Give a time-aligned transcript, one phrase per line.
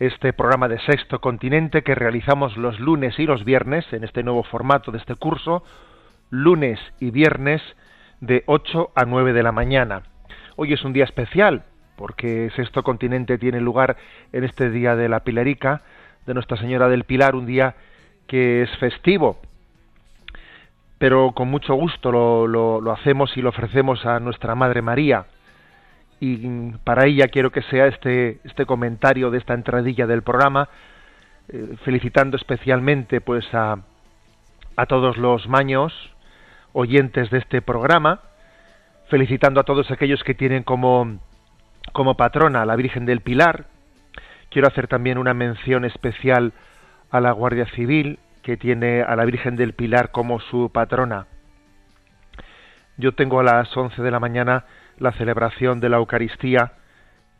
[0.00, 4.42] este programa de Sexto Continente que realizamos los lunes y los viernes en este nuevo
[4.42, 5.62] formato de este curso,
[6.30, 7.62] lunes y viernes
[8.20, 10.02] de 8 a 9 de la mañana.
[10.56, 11.64] Hoy es un día especial
[11.96, 13.96] porque Sexto Continente tiene lugar
[14.32, 15.82] en este día de la Pilarica
[16.26, 17.74] de Nuestra Señora del Pilar, un día
[18.26, 19.38] que es festivo,
[20.98, 25.26] pero con mucho gusto lo, lo- lo hacemos y lo ofrecemos a nuestra Madre María.
[26.20, 30.68] Y para ella quiero que sea este, este comentario de esta entradilla del programa,
[31.48, 33.78] eh, felicitando especialmente pues a,
[34.76, 35.92] a todos los maños
[36.74, 38.20] oyentes de este programa,
[39.08, 41.18] felicitando a todos aquellos que tienen como,
[41.92, 43.64] como patrona a la Virgen del Pilar.
[44.50, 46.52] Quiero hacer también una mención especial
[47.10, 51.26] a la Guardia Civil, que tiene a la Virgen del Pilar como su patrona.
[52.98, 54.64] Yo tengo a las 11 de la mañana
[55.00, 56.74] la celebración de la Eucaristía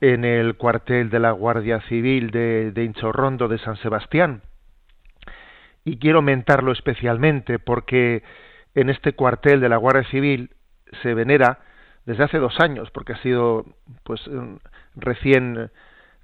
[0.00, 4.42] en el cuartel de la Guardia Civil de, Inchorrondo de San Sebastián.
[5.84, 8.22] Y quiero mentarlo especialmente porque
[8.74, 10.50] en este cuartel de la Guardia Civil
[11.02, 11.60] se venera
[12.06, 13.66] desde hace dos años, porque ha sido
[14.04, 14.58] pues eh,
[14.96, 15.70] recién,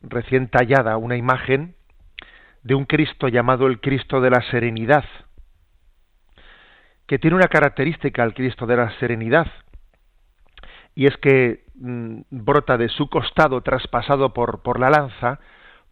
[0.02, 1.74] recién tallada una imagen
[2.62, 5.04] de un Cristo llamado el Cristo de la Serenidad,
[7.06, 9.46] que tiene una característica el Cristo de la Serenidad,
[10.96, 15.38] y es que mm, brota de su costado traspasado por, por la lanza,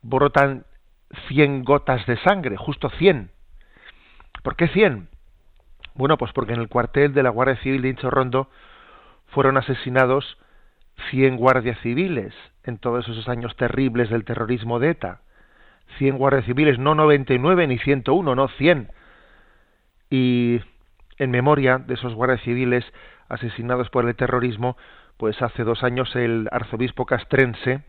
[0.02, 0.64] brotan
[1.28, 3.30] cien gotas de sangre, justo cien.
[4.42, 5.08] ¿Por qué cien?
[5.94, 8.50] Bueno, pues porque en el cuartel de la Guardia Civil de Inchorrondo
[9.26, 10.38] fueron asesinados
[11.10, 12.34] cien guardias civiles
[12.64, 15.20] en todos esos años terribles del terrorismo de ETA.
[15.98, 18.90] 100 guardias civiles, no 99 ni 101, no 100.
[20.10, 20.60] Y
[21.18, 22.84] en memoria de esos guardias civiles
[23.28, 24.76] asesinados por el terrorismo,
[25.16, 27.82] pues hace dos años el arzobispo castrense,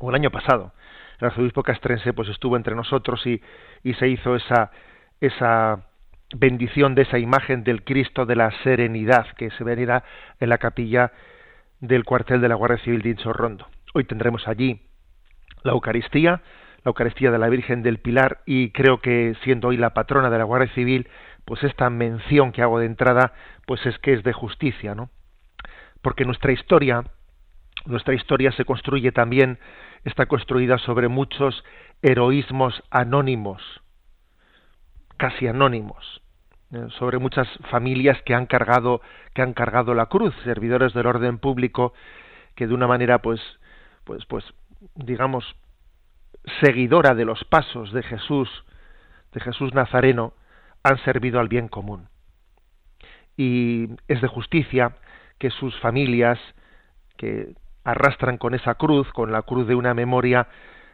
[0.00, 0.72] o el año pasado,
[1.20, 3.40] el arzobispo castrense pues estuvo entre nosotros y,
[3.82, 4.70] y se hizo esa,
[5.20, 5.86] esa
[6.34, 10.04] bendición de esa imagen del Cristo de la Serenidad que se venera
[10.40, 11.12] en la capilla
[11.80, 13.66] del cuartel de la Guardia Civil de Inchorrondo.
[13.94, 14.80] Hoy tendremos allí
[15.62, 16.42] la Eucaristía,
[16.84, 20.38] la Eucaristía de la Virgen del Pilar y creo que siendo hoy la patrona de
[20.38, 21.08] la Guardia Civil,
[21.46, 23.32] pues esta mención que hago de entrada,
[23.66, 25.10] pues es que es de justicia, ¿no?
[26.02, 27.04] Porque nuestra historia,
[27.86, 29.58] nuestra historia se construye también,
[30.04, 31.64] está construida sobre muchos
[32.02, 33.62] heroísmos anónimos,
[35.16, 36.20] casi anónimos,
[36.72, 39.00] eh, sobre muchas familias que han cargado,
[39.32, 41.94] que han cargado la cruz, servidores del orden público,
[42.56, 43.40] que de una manera, pues,
[44.02, 44.44] pues, pues,
[44.96, 45.44] digamos,
[46.60, 48.48] seguidora de los pasos de Jesús,
[49.32, 50.34] de Jesús Nazareno,
[50.86, 52.08] han servido al bien común.
[53.36, 54.96] Y es de justicia
[55.38, 56.38] que sus familias,
[57.16, 60.46] que arrastran con esa cruz, con la cruz de una memoria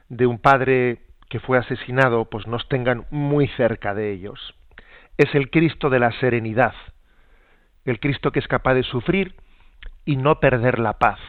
[0.09, 4.55] de un padre que fue asesinado, pues nos tengan muy cerca de ellos.
[5.19, 6.75] Es el Cristo de la serenidad,
[7.85, 9.35] el Cristo que es capaz de sufrir
[10.07, 11.21] y no perder la paz.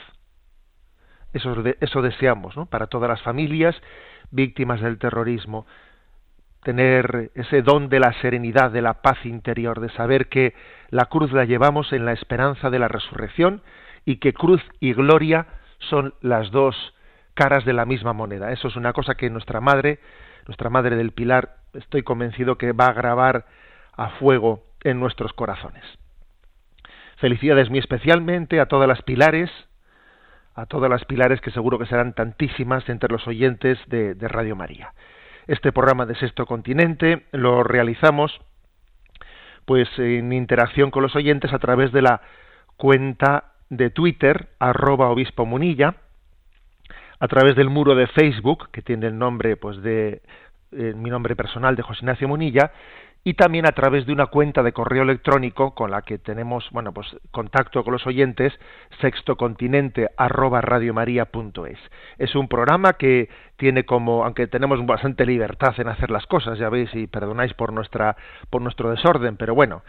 [1.33, 2.65] Eso, eso deseamos, ¿no?
[2.67, 3.75] Para todas las familias
[4.31, 5.65] víctimas del terrorismo,
[6.63, 10.53] tener ese don de la serenidad, de la paz interior, de saber que
[10.89, 13.61] la cruz la llevamos en la esperanza de la resurrección
[14.05, 15.47] y que cruz y gloria
[15.79, 16.93] son las dos
[17.33, 18.51] caras de la misma moneda.
[18.51, 19.99] Eso es una cosa que nuestra madre,
[20.47, 23.45] nuestra madre del Pilar, estoy convencido que va a grabar
[23.95, 25.83] a fuego en nuestros corazones.
[27.17, 29.49] Felicidades muy especialmente a todas las pilares,
[30.55, 34.55] a todas las pilares que seguro que serán tantísimas entre los oyentes de, de Radio
[34.55, 34.93] María.
[35.47, 38.31] Este programa de Sexto Continente lo realizamos
[39.65, 42.21] pues en interacción con los oyentes a través de la
[42.77, 45.95] cuenta de Twitter arroba obispo munilla
[47.19, 50.21] a través del muro de Facebook que tiene el nombre pues de
[50.71, 52.71] en mi nombre personal de José Ignacio Munilla,
[53.25, 56.93] y también a través de una cuenta de correo electrónico con la que tenemos bueno
[56.93, 58.53] pues contacto con los oyentes
[58.99, 61.79] sextocontinente arroba radiomaria.es.
[62.17, 66.69] es un programa que tiene como aunque tenemos bastante libertad en hacer las cosas ya
[66.69, 68.17] veis y perdonáis por nuestra
[68.49, 69.83] por nuestro desorden pero bueno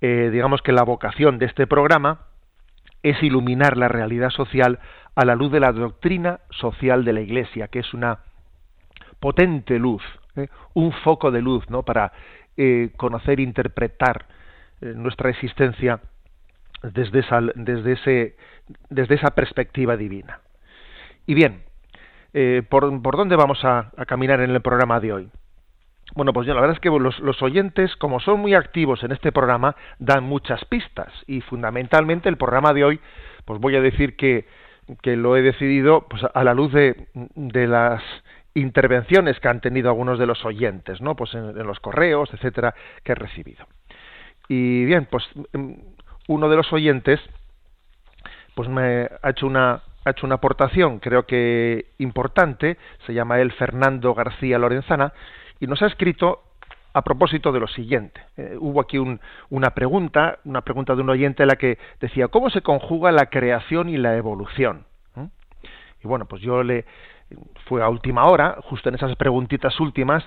[0.00, 2.20] eh, digamos que la vocación de este programa
[3.02, 4.78] es iluminar la realidad social
[5.14, 8.20] a la luz de la doctrina social de la Iglesia que es una
[9.20, 10.02] potente luz
[10.36, 10.48] ¿eh?
[10.74, 12.12] un foco de luz no para
[12.60, 14.26] eh, conocer, interpretar
[14.80, 16.00] eh, nuestra existencia
[16.82, 18.36] desde esa, desde, ese,
[18.90, 20.40] desde esa perspectiva divina.
[21.24, 21.62] Y bien,
[22.34, 25.28] eh, ¿por, ¿por, dónde vamos a, caminar en el programa de hoy?
[26.16, 29.12] Bueno, pues yo la verdad es que los, los, oyentes, como son muy activos en
[29.12, 33.00] este programa, dan muchas pistas y fundamentalmente el programa de hoy,
[33.44, 34.46] pues voy a decir que,
[35.00, 38.02] que lo he decidido pues, a la luz de, de las
[38.60, 41.14] intervenciones que han tenido algunos de los oyentes, ¿no?
[41.14, 43.66] Pues en, los correos, etcétera, que he recibido.
[44.48, 45.76] Y bien, pues em,
[46.28, 47.20] uno de los oyentes,
[48.54, 53.52] pues me ha hecho una ha hecho una aportación, creo que importante, se llama él
[53.52, 55.12] Fernando García Lorenzana,
[55.60, 56.42] y nos ha escrito
[56.94, 58.20] a propósito de lo siguiente.
[58.36, 58.98] Eh, hubo aquí
[59.50, 63.26] una pregunta, una pregunta de un oyente en la que decía, ¿cómo se conjuga la
[63.26, 64.84] creación y la evolución?
[65.14, 65.26] ¿Mm?
[66.02, 66.86] Y bueno, pues yo le,
[67.66, 70.24] fue a última hora, justo en esas preguntitas últimas,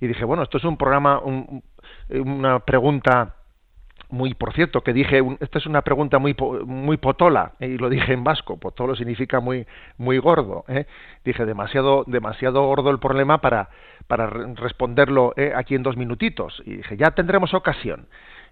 [0.00, 1.20] y dije, bueno, esto es un programa,
[2.08, 3.34] una pregunta
[4.10, 8.12] muy, por cierto, que dije, esta es una pregunta muy muy potola, y lo dije
[8.12, 9.66] en vasco, potolo significa muy
[9.98, 10.86] muy gordo, ¿eh?
[11.24, 13.68] dije demasiado demasiado gordo el problema para
[14.06, 15.52] para responderlo ¿eh?
[15.54, 18.06] aquí en dos minutitos, y dije ya tendremos ocasión,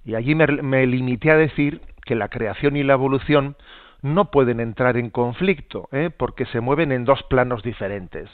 [0.05, 3.57] y allí me limité a decir que la creación y la evolución
[4.03, 6.11] no pueden entrar en conflicto, ¿eh?
[6.17, 8.29] porque se mueven en dos planos diferentes.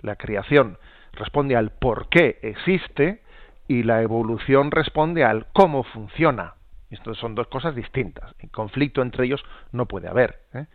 [0.00, 0.78] La creación
[1.12, 3.22] responde al por qué existe
[3.68, 6.54] y la evolución responde al cómo funciona.
[6.90, 8.34] Esto son dos cosas distintas.
[8.38, 10.40] En conflicto entre ellos no puede haber.
[10.54, 10.66] ¿eh?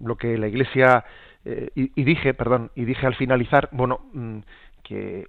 [0.00, 1.04] Lo que la Iglesia
[1.48, 4.38] eh, y, dije, perdón, y dije al finalizar, bueno, mm,
[4.82, 5.28] que,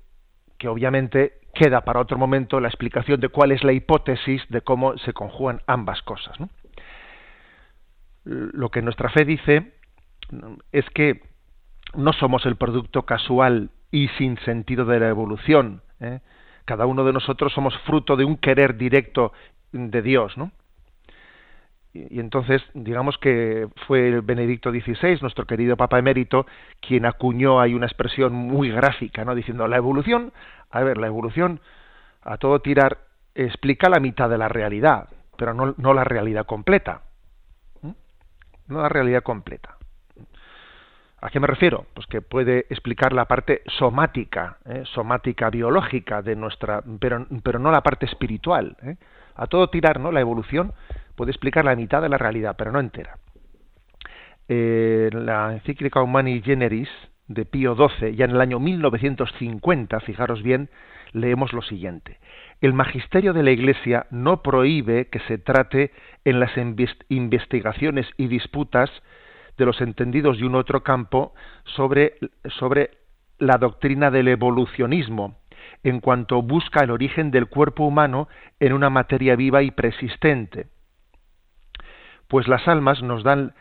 [0.58, 4.98] que obviamente queda para otro momento la explicación de cuál es la hipótesis de cómo
[4.98, 6.40] se conjugan ambas cosas.
[6.40, 6.50] ¿no?
[8.28, 9.72] Lo que nuestra fe dice
[10.72, 11.22] es que
[11.96, 15.82] no somos el producto casual y sin sentido de la evolución.
[16.02, 16.20] ¿eh?
[16.66, 19.32] Cada uno de nosotros somos fruto de un querer directo
[19.72, 20.52] de Dios, ¿no?
[21.94, 26.46] Y, entonces, digamos que fue Benedicto XVI, nuestro querido Papa emérito,
[26.82, 29.34] quien acuñó ahí una expresión muy gráfica, ¿no?
[29.34, 30.34] Diciendo, la evolución,
[30.70, 31.62] a ver, la evolución,
[32.22, 33.00] a todo tirar,
[33.34, 35.08] explica la mitad de la realidad,
[35.38, 37.07] pero no, no la realidad completa
[38.68, 39.78] la realidad completa.
[41.20, 41.86] ¿A qué me refiero?
[41.96, 44.84] Pues que puede explicar la parte somática, ¿eh?
[44.86, 48.78] somática biológica de nuestra, pero, pero no la parte espiritual.
[48.84, 48.98] ¿eh?
[49.36, 50.12] A todo tirar, ¿no?
[50.12, 50.74] La evolución
[51.16, 53.18] puede explicar la mitad de la realidad, pero no entera.
[54.48, 56.90] Eh, la encíclica Humani Generis
[57.28, 60.70] de Pío XII, ya en el año 1950, fijaros bien,
[61.14, 62.20] leemos lo siguiente.
[62.60, 65.92] El magisterio de la Iglesia no prohíbe que se trate
[66.26, 66.52] en las
[67.10, 68.90] investigaciones y disputas
[69.58, 71.34] de los entendidos de un otro campo
[71.66, 72.16] sobre,
[72.60, 72.92] sobre
[73.38, 75.38] la doctrina del evolucionismo,
[75.84, 78.28] en cuanto busca el origen del cuerpo humano
[78.60, 80.68] en una materia viva y persistente.
[82.28, 83.54] Pues las almas nos dan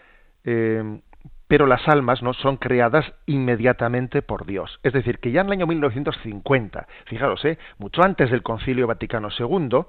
[0.45, 1.01] eh,
[1.49, 4.81] pero las almas no son creadas inmediatamente por Dios.
[4.83, 7.59] Es decir, que ya en el año 1950, fijaros, ¿eh?
[7.79, 9.85] mucho antes del Concilio Vaticano II,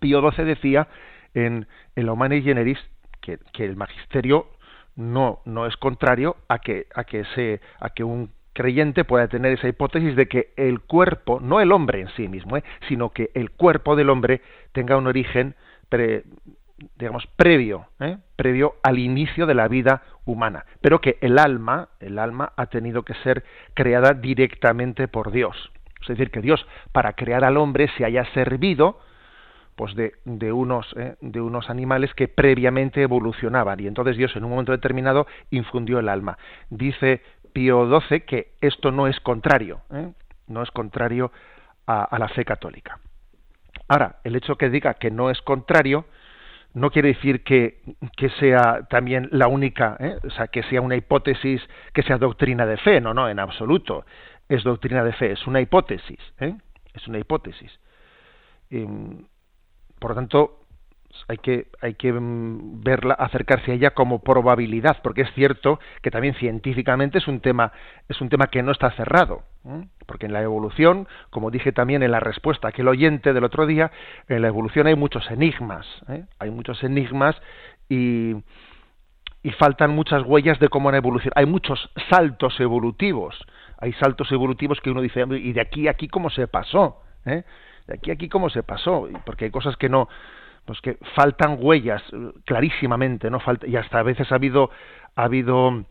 [0.00, 0.88] Pío XII decía
[1.34, 2.78] en, en la Humane Generis
[3.20, 4.46] que, el magisterio
[4.94, 9.52] no, no es contrario a que, a, que se, a que un creyente pueda tener
[9.52, 12.64] esa hipótesis de que el cuerpo, no el hombre en sí mismo, ¿eh?
[12.88, 14.40] sino que el cuerpo del hombre
[14.72, 15.54] tenga un origen
[16.96, 18.18] digamos, previo, ¿eh?
[18.36, 23.02] previo al inicio de la vida humana, pero que el alma, el alma ha tenido
[23.02, 25.70] que ser creada directamente por Dios.
[26.02, 29.00] Es decir, que Dios, para crear al hombre, se haya servido
[29.74, 31.16] pues de, de unos, ¿eh?
[31.20, 33.78] de unos animales que previamente evolucionaban.
[33.80, 36.38] Y entonces Dios, en un momento determinado, infundió el alma.
[36.70, 40.12] Dice Pío XII que esto no es contrario, ¿eh?
[40.46, 41.30] no es contrario
[41.86, 42.98] a, a la fe católica.
[43.88, 46.06] Ahora, el hecho que diga que no es contrario,
[46.76, 47.80] no quiere decir que,
[48.38, 50.18] sea también la única, ¿eh?
[50.22, 54.04] o sea, que sea una hipótesis, que sea doctrina de fe, no, no, en absoluto.
[54.46, 56.54] Es doctrina de fe, es una hipótesis, ¿eh?
[56.92, 57.80] es una hipótesis.
[59.98, 60.65] por lo tanto,
[61.28, 66.10] hay que, hay que mm, verla, acercarse a ella como probabilidad, porque es cierto que
[66.10, 67.72] también científicamente es un tema,
[68.08, 69.42] es un tema que no está cerrado,
[70.06, 73.66] porque en la evolución, como dije también en la respuesta a aquel oyente del otro
[73.66, 73.90] día,
[74.28, 76.24] en la evolución hay muchos enigmas, ¿eh?
[76.38, 77.36] hay muchos enigmas
[77.88, 78.34] y,
[79.42, 81.40] y faltan muchas huellas de cómo han evolucionado.
[81.40, 83.36] Hay muchos saltos evolutivos,
[83.78, 87.02] hay saltos evolutivos que uno dice, ¿y de aquí a aquí cómo se pasó?
[87.24, 87.44] ¿Eh?
[87.86, 90.08] De aquí a aquí cómo se pasó, porque hay cosas que no,
[90.66, 92.02] pues que faltan huellas
[92.44, 94.70] clarísimamente, no falta, y hasta a veces ha habido
[95.14, 95.84] ha habido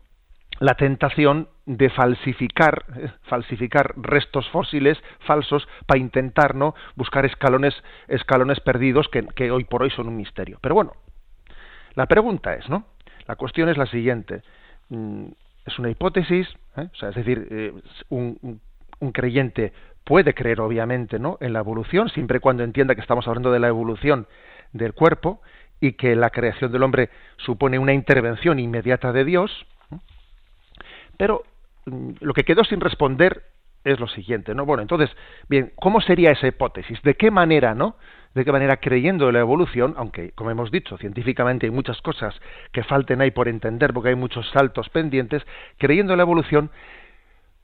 [0.60, 2.84] la tentación de falsificar
[3.24, 7.74] falsificar restos fósiles falsos para intentar no buscar escalones
[8.06, 10.58] escalones perdidos que, que, hoy por hoy son un misterio.
[10.60, 10.92] Pero bueno
[11.94, 12.84] la pregunta es no
[13.26, 14.42] la cuestión es la siguiente.
[14.90, 15.26] Mm,
[15.64, 16.88] es una hipótesis ¿eh?
[16.92, 17.72] o sea, es decir eh,
[18.10, 18.60] un,
[19.00, 19.72] un creyente
[20.04, 23.58] puede creer obviamente no en la evolución siempre y cuando entienda que estamos hablando de
[23.58, 24.26] la evolución
[24.72, 25.40] del cuerpo
[25.80, 29.66] y que la creación del hombre supone una intervención inmediata de Dios.
[31.16, 31.42] Pero
[31.86, 33.42] mm, lo que quedó sin responder
[33.84, 35.08] es lo siguiente no bueno entonces
[35.48, 37.94] bien cómo sería esa hipótesis de qué manera no
[38.36, 42.38] de qué manera creyendo en la evolución, aunque como hemos dicho, científicamente hay muchas cosas
[42.70, 45.42] que falten ahí por entender porque hay muchos saltos pendientes,
[45.78, 46.70] creyendo en la evolución,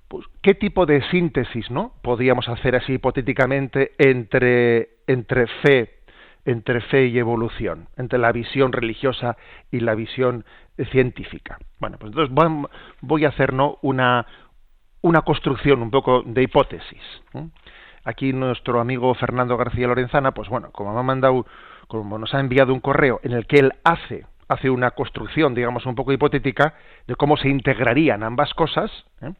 [0.09, 6.02] pues, ¿qué tipo de síntesis no podríamos hacer así hipotéticamente entre, entre fe
[6.45, 9.37] entre fe y evolución, entre la visión religiosa
[9.71, 10.45] y la visión
[10.91, 11.59] científica.
[11.79, 12.35] Bueno, pues entonces
[13.01, 14.27] voy a hacer una,
[15.03, 17.03] una construcción un poco de hipótesis.
[18.05, 21.47] Aquí nuestro amigo Fernando García Lorenzana, pues bueno, como me ha mandado,
[21.87, 25.87] como nos ha enviado un correo en el que él hace hace una construcción, digamos,
[25.87, 26.75] un poco hipotética
[27.07, 28.91] de cómo se integrarían ambas cosas.
[29.23, 29.33] ¿eh?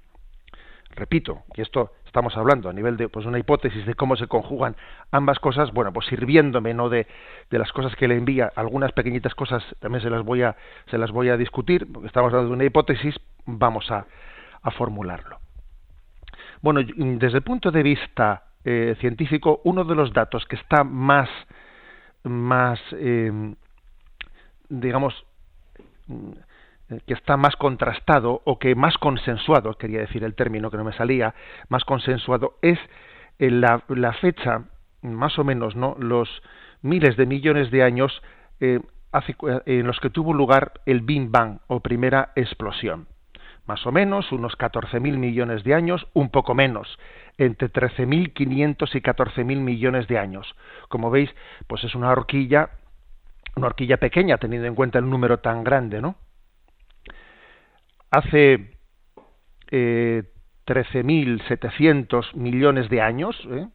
[0.95, 4.77] repito, y esto estamos hablando a nivel de pues una hipótesis de cómo se conjugan
[5.13, 7.07] ambas cosas, bueno, pues sirviéndome no de,
[7.49, 10.55] de las cosas que le envía, algunas pequeñitas cosas también se las voy a
[10.91, 14.05] se las voy a discutir, porque estamos hablando de una hipótesis, vamos a,
[14.61, 15.39] a formularlo.
[16.61, 21.31] Bueno, desde el punto de vista eh, científico, uno de los datos que está más
[22.25, 23.55] más eh,
[24.69, 25.15] digamos
[27.07, 30.93] que está más contrastado o que más consensuado, quería decir el término que no me
[30.93, 31.35] salía,
[31.69, 32.79] más consensuado, es
[33.39, 34.65] eh, la, la fecha,
[35.03, 35.97] más o menos, ¿no?
[35.99, 36.29] Los
[36.83, 38.23] miles de millones de años
[38.61, 38.81] eh,
[39.13, 43.07] hace, en los que tuvo lugar el Big Bang o primera explosión.
[43.67, 46.99] Más o menos, unos 14.000 millones de años, un poco menos,
[47.39, 50.57] entre 13.500 y 14.000 millones de años.
[50.89, 51.31] Como veis,
[51.69, 52.71] pues es una horquilla,
[53.55, 56.17] una horquilla pequeña, teniendo en cuenta el número tan grande, ¿no?
[58.13, 58.77] Hace
[59.71, 60.23] eh,
[60.67, 63.69] 13.700 millones de años ¿eh?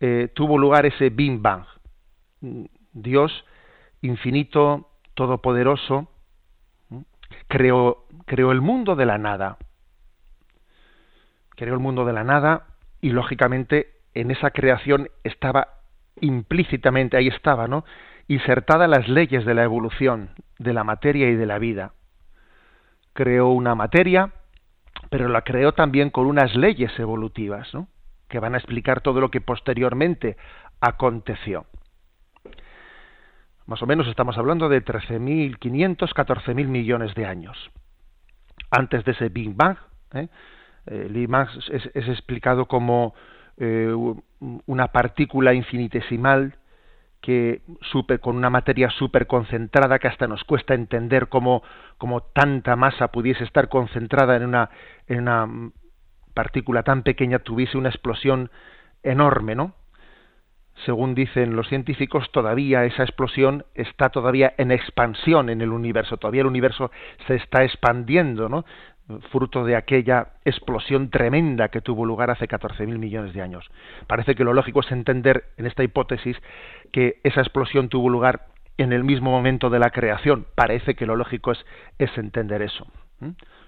[0.00, 1.64] Eh, tuvo lugar ese Big Bang.
[2.92, 3.44] Dios
[4.00, 6.12] infinito, todopoderoso,
[7.48, 9.56] creó, creó el mundo de la nada.
[11.56, 12.66] Creó el mundo de la nada
[13.00, 15.80] y lógicamente en esa creación estaba
[16.20, 17.84] implícitamente, ahí estaba, ¿no?
[18.28, 21.92] Insertadas las leyes de la evolución, de la materia y de la vida
[23.18, 24.30] creó una materia,
[25.10, 27.88] pero la creó también con unas leyes evolutivas, ¿no?
[28.28, 30.36] que van a explicar todo lo que posteriormente
[30.80, 31.66] aconteció.
[33.66, 37.58] Más o menos estamos hablando de 13.500, 14.000 millones de años.
[38.70, 39.78] Antes de ese Big Bang,
[40.14, 40.28] ¿eh?
[40.86, 43.14] el Big Bang es, explicado como
[43.56, 43.92] eh,
[44.66, 46.56] una partícula infinitesimal
[47.20, 51.62] que super, con una materia súper concentrada que hasta nos cuesta entender cómo,
[51.98, 54.70] cómo, tanta masa pudiese estar concentrada en una,
[55.06, 55.70] en una
[56.34, 58.50] partícula tan pequeña tuviese una explosión
[59.02, 59.74] enorme, ¿no?
[60.86, 66.42] Según dicen los científicos, todavía esa explosión está todavía en expansión en el universo, todavía
[66.42, 66.92] el universo
[67.26, 68.64] se está expandiendo, ¿no?
[69.30, 73.66] Fruto de aquella explosión tremenda que tuvo lugar hace 14.000 millones de años.
[74.06, 76.36] Parece que lo lógico es entender en esta hipótesis
[76.92, 78.46] que esa explosión tuvo lugar
[78.76, 80.46] en el mismo momento de la creación.
[80.54, 81.64] Parece que lo lógico es,
[81.98, 82.86] es entender eso.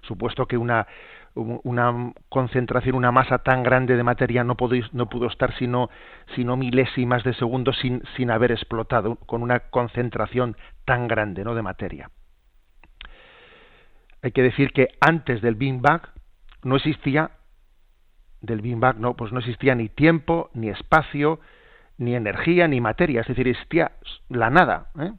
[0.02, 0.86] Supuesto que una,
[1.34, 5.90] una concentración, una masa tan grande de materia no pudo, no pudo estar sino,
[6.36, 11.54] sino milésimas de segundos sin, sin haber explotado, con una concentración tan grande ¿no?
[11.54, 12.10] de materia
[14.22, 16.02] hay que decir que antes del Big Bang
[16.62, 17.30] no existía
[18.40, 21.40] del Big Bang no pues no existía ni tiempo ni espacio
[21.98, 23.92] ni energía ni materia es decir existía
[24.28, 25.12] la nada ¿eh?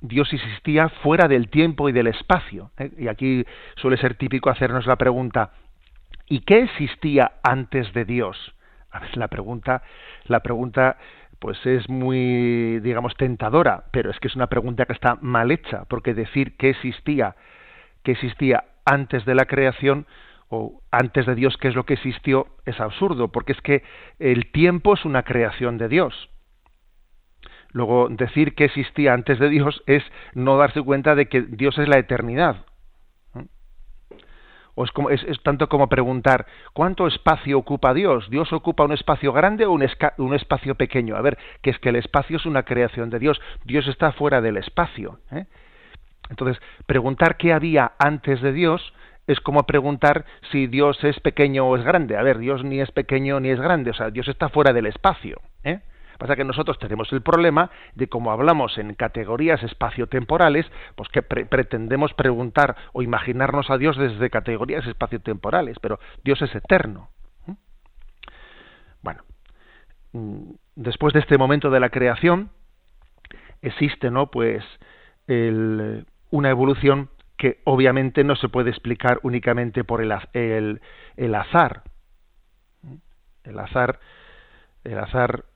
[0.00, 2.90] Dios existía fuera del tiempo y del espacio ¿eh?
[2.98, 3.44] y aquí
[3.76, 5.52] suele ser típico hacernos la pregunta
[6.26, 8.54] ¿y qué existía antes de Dios?
[8.90, 9.82] A veces la pregunta
[10.24, 10.98] la pregunta
[11.42, 15.86] pues es muy, digamos, tentadora, pero es que es una pregunta que está mal hecha,
[15.88, 17.34] porque decir que existía,
[18.04, 20.06] que existía antes de la creación
[20.50, 23.82] o antes de Dios, qué es lo que existió, es absurdo, porque es que
[24.20, 26.30] el tiempo es una creación de Dios.
[27.72, 31.88] Luego, decir que existía antes de Dios es no darse cuenta de que Dios es
[31.88, 32.66] la eternidad.
[34.74, 38.30] O es, como, es, tanto como preguntar, ¿cuánto espacio ocupa Dios?
[38.30, 39.86] ¿Dios ocupa un espacio grande o un,
[40.18, 41.16] un, espacio pequeño?
[41.16, 43.40] A ver, que es que el espacio es una creación de Dios.
[43.64, 45.18] Dios está fuera del espacio.
[45.30, 45.46] ¿eh?
[46.30, 48.94] Entonces, preguntar qué había antes de Dios
[49.26, 52.16] es como preguntar si Dios es pequeño o es grande.
[52.16, 53.90] A ver, Dios ni es pequeño ni es grande.
[53.90, 55.40] O sea, Dios está fuera del espacio.
[55.64, 55.80] ¿eh?
[56.22, 62.14] Pasa que nosotros tenemos el problema de como hablamos en categorías espaciotemporales, pues que pretendemos
[62.14, 67.10] preguntar o imaginarnos a Dios desde categorías espaciotemporales, pero Dios es eterno.
[69.02, 69.24] Bueno,
[70.12, 72.50] mm, después de este momento de la creación
[73.60, 74.30] existe, ¿no?
[74.30, 74.62] Pues
[75.26, 80.82] una evolución que obviamente no se puede explicar únicamente por el, el,
[81.16, 81.82] el azar.
[83.42, 83.98] El azar,
[84.84, 85.46] el azar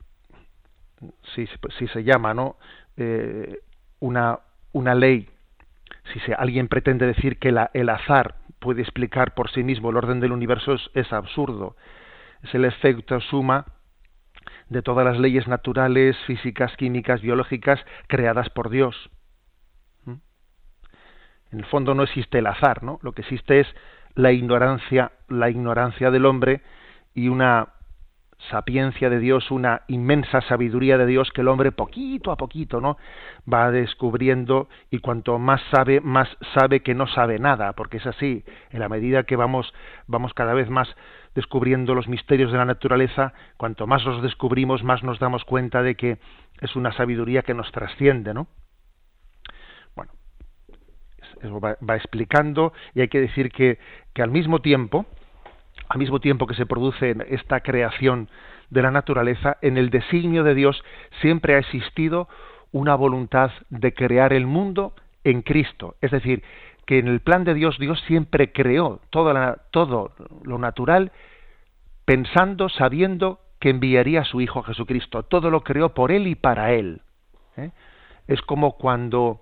[1.35, 1.49] si,
[1.79, 2.57] si se llama no
[2.97, 3.61] eh,
[4.01, 4.41] una,
[4.73, 5.29] una ley.
[6.13, 9.97] Si se, alguien pretende decir que la, el azar puede explicar por sí mismo el
[9.97, 11.77] orden del universo es, es absurdo.
[12.43, 13.67] Es el efecto suma
[14.69, 19.11] de todas las leyes naturales físicas químicas biológicas creadas por Dios.
[20.05, 20.15] ¿Mm?
[21.53, 23.67] en el fondo no existe el azar no lo que existe es
[24.15, 26.63] la ignorancia la ignorancia del hombre
[27.15, 27.69] y una
[28.51, 32.97] sapiencia de Dios, una inmensa sabiduría de Dios que el hombre poquito a poquito, ¿no?
[33.53, 38.45] va descubriendo y cuanto más sabe, más sabe que no sabe nada, porque es así,
[38.71, 39.73] en la medida que vamos
[40.07, 40.89] vamos cada vez más
[41.35, 45.95] descubriendo los misterios de la naturaleza, cuanto más los descubrimos, más nos damos cuenta de
[45.95, 46.19] que
[46.61, 48.49] es una sabiduría que nos trasciende, ¿no?
[49.95, 50.13] Bueno,
[51.43, 53.79] eso va, va explicando y hay que decir que,
[54.15, 55.05] que al mismo tiempo,
[55.89, 58.29] al mismo tiempo que se produce esta creación
[58.71, 60.83] de la naturaleza, en el designio de Dios
[61.21, 62.29] siempre ha existido
[62.73, 64.95] una voluntad de crear el mundo
[65.25, 65.97] en Cristo.
[66.01, 66.43] Es decir,
[66.87, 70.13] que en el plan de Dios Dios siempre creó todo,
[70.45, 71.13] lo natural
[72.05, 75.25] pensando, sabiendo que enviaría a su Hijo Jesucristo.
[75.25, 77.03] Todo lo creó por Él y para Él.
[77.57, 77.71] ¿eh?
[78.29, 79.41] Es como cuando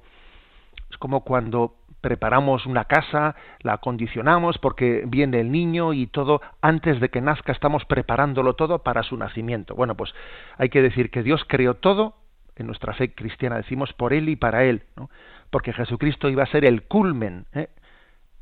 [0.90, 1.74] es como cuando
[2.04, 7.50] preparamos una casa, la acondicionamos porque viene el niño y todo, antes de que nazca
[7.50, 9.74] estamos preparándolo todo para su nacimiento.
[9.74, 10.14] Bueno, pues
[10.58, 12.16] hay que decir que Dios creó todo,
[12.56, 15.08] en nuestra fe cristiana decimos por Él y para Él, ¿no?
[15.48, 17.68] porque Jesucristo iba a ser el culmen, ¿eh?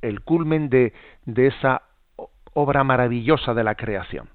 [0.01, 0.93] el culmen de,
[1.25, 1.83] de esa
[2.55, 4.29] obra maravillosa de la creación.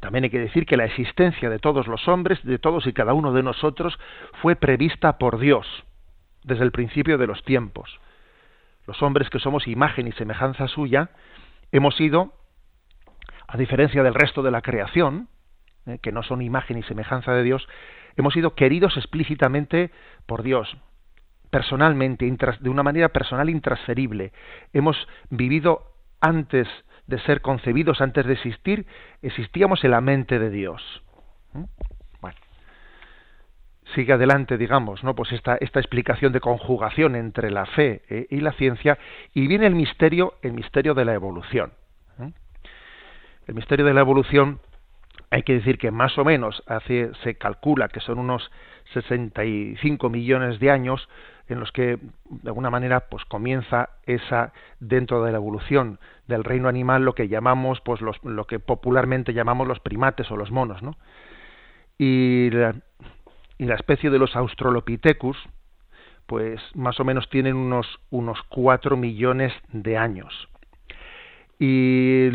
[0.00, 3.12] También hay que decir que la existencia de todos los hombres, de todos y cada
[3.12, 3.98] uno de nosotros,
[4.40, 5.66] fue prevista por Dios
[6.44, 8.00] desde el principio de los tiempos.
[8.86, 11.10] Los hombres que somos imagen y semejanza suya,
[11.72, 12.32] hemos sido,
[13.46, 15.28] a diferencia del resto de la creación,
[15.86, 17.66] eh, que no son imagen y semejanza de Dios,
[18.16, 19.90] hemos sido queridos explícitamente
[20.26, 20.76] por Dios,
[21.50, 24.32] personalmente, de una manera personal intransferible.
[24.72, 24.96] Hemos
[25.30, 26.68] vivido antes
[27.06, 28.86] de ser concebidos, antes de existir,
[29.22, 31.02] existíamos en la mente de Dios
[33.94, 35.14] sigue adelante, digamos, ¿no?
[35.14, 38.98] Pues esta, esta explicación de conjugación entre la fe eh, y la ciencia,
[39.34, 41.72] y viene el misterio, el misterio de la evolución.
[42.20, 42.30] ¿eh?
[43.46, 44.60] El misterio de la evolución,
[45.30, 48.50] hay que decir que más o menos hace, se calcula que son unos
[48.92, 51.08] 65 millones de años
[51.48, 51.98] en los que
[52.30, 57.28] de alguna manera pues comienza esa dentro de la evolución del reino animal lo que
[57.28, 60.96] llamamos pues los, lo que popularmente llamamos los primates o los monos, ¿no?
[61.98, 62.50] Y
[63.60, 65.36] y la especie de los Australopithecus,
[66.26, 70.48] pues más o menos tienen unos, unos 4 millones de años.
[71.58, 72.30] Y,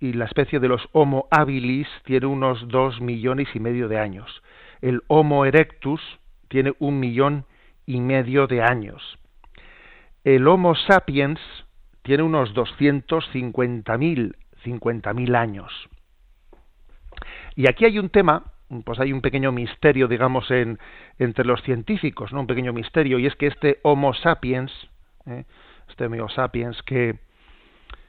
[0.00, 4.42] la especie de los Homo habilis tiene unos 2 millones y medio de años.
[4.80, 6.00] El Homo erectus
[6.48, 7.46] tiene un millón
[7.86, 9.20] y medio de años.
[10.24, 11.38] El Homo sapiens
[12.02, 14.34] tiene unos 250.000
[14.64, 15.72] 50.000 años.
[17.54, 20.78] Y aquí hay un tema pues hay un pequeño misterio, digamos, en,
[21.18, 22.40] entre los científicos, ¿no?
[22.40, 24.72] Un pequeño misterio, y es que este Homo sapiens,
[25.26, 25.44] ¿eh?
[25.88, 27.18] este Homo sapiens que,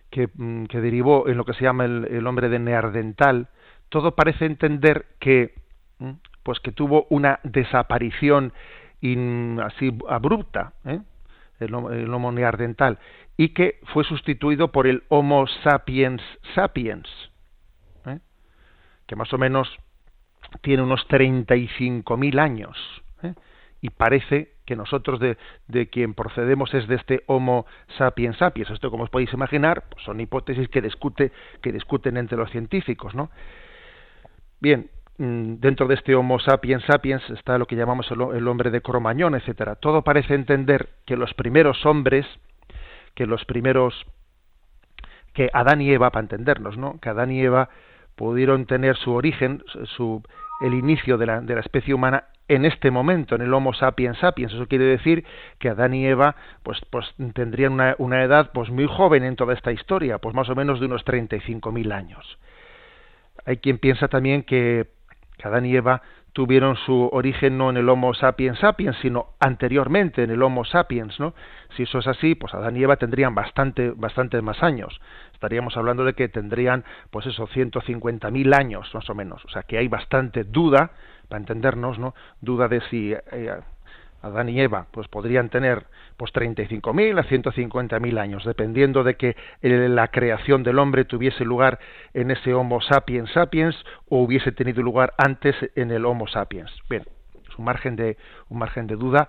[0.10, 3.50] que, mm, que, derivó en lo que se llama el, hombre de Neardental,
[3.90, 5.54] todo parece entender que,
[6.44, 8.54] pues que tuvo una desaparición
[9.62, 11.00] así abrupta, ¿eh?
[11.60, 13.00] el, el Homo Neardental,
[13.36, 16.22] y que fue sustituido por el Homo sapiens
[16.56, 17.08] sapiens,
[18.06, 18.20] ¿eh?
[19.08, 19.68] que más o menos
[20.62, 22.78] tiene unos 35.000 años.
[23.24, 23.34] ¿eh?
[23.82, 25.38] Y parece que nosotros de,
[25.68, 27.66] de, quien procedemos es de este Homo
[27.98, 28.70] sapiens sapiens.
[28.70, 33.14] Esto, como os podéis imaginar, pues son hipótesis que, discute, que discuten entre los científicos.
[33.14, 33.30] ¿no?
[34.62, 38.72] Bien, mm, dentro de este Homo sapiens sapiens está lo que llamamos el, el hombre
[38.72, 39.76] de Cromañón, etcétera.
[39.76, 42.26] Todo parece entender que los primeros hombres,
[43.16, 44.06] que los primeros
[45.34, 47.00] que Adán y Eva, para entendernos, ¿no?
[47.00, 47.70] Que Adán y Eva
[48.16, 49.64] pudieron tener su origen,
[49.96, 50.22] su,
[50.64, 54.18] el inicio de la, de la especie humana en este momento, en el Homo sapiens
[54.20, 54.54] sapiens.
[54.54, 55.26] Eso quiere decir
[55.60, 59.54] que Adán y Eva pues, pues tendrían una, una edad pues muy joven en toda
[59.54, 62.40] esta historia, pues más o menos de unos 35.000 años.
[63.46, 64.88] Hay quien piensa también que,
[65.38, 70.24] que Adán y Eva tuvieron su origen no en el Homo sapiens sapiens, sino anteriormente
[70.24, 71.34] en el Homo sapiens, ¿no?
[71.76, 75.00] Si eso es así, pues Adán y Eva tendrían bastante, bastante más años.
[75.34, 79.44] Estaríamos hablando de que tendrían, pues eso, 150.000 años, más o menos.
[79.46, 80.92] O sea, que hay bastante duda,
[81.28, 82.14] para entendernos, ¿no?
[82.42, 83.52] Duda de si eh,
[84.24, 90.08] Adán y Eva, pues podrían tener pues 35.000 a 150.000 años, dependiendo de que la
[90.08, 91.80] creación del hombre tuviese lugar
[92.14, 93.76] en ese Homo sapiens sapiens
[94.08, 96.72] o hubiese tenido lugar antes en el Homo sapiens.
[96.90, 97.04] Bien,
[97.50, 99.28] es un margen de un margen de duda,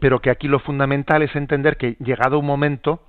[0.00, 3.02] pero que aquí lo fundamental es entender que llegado un momento,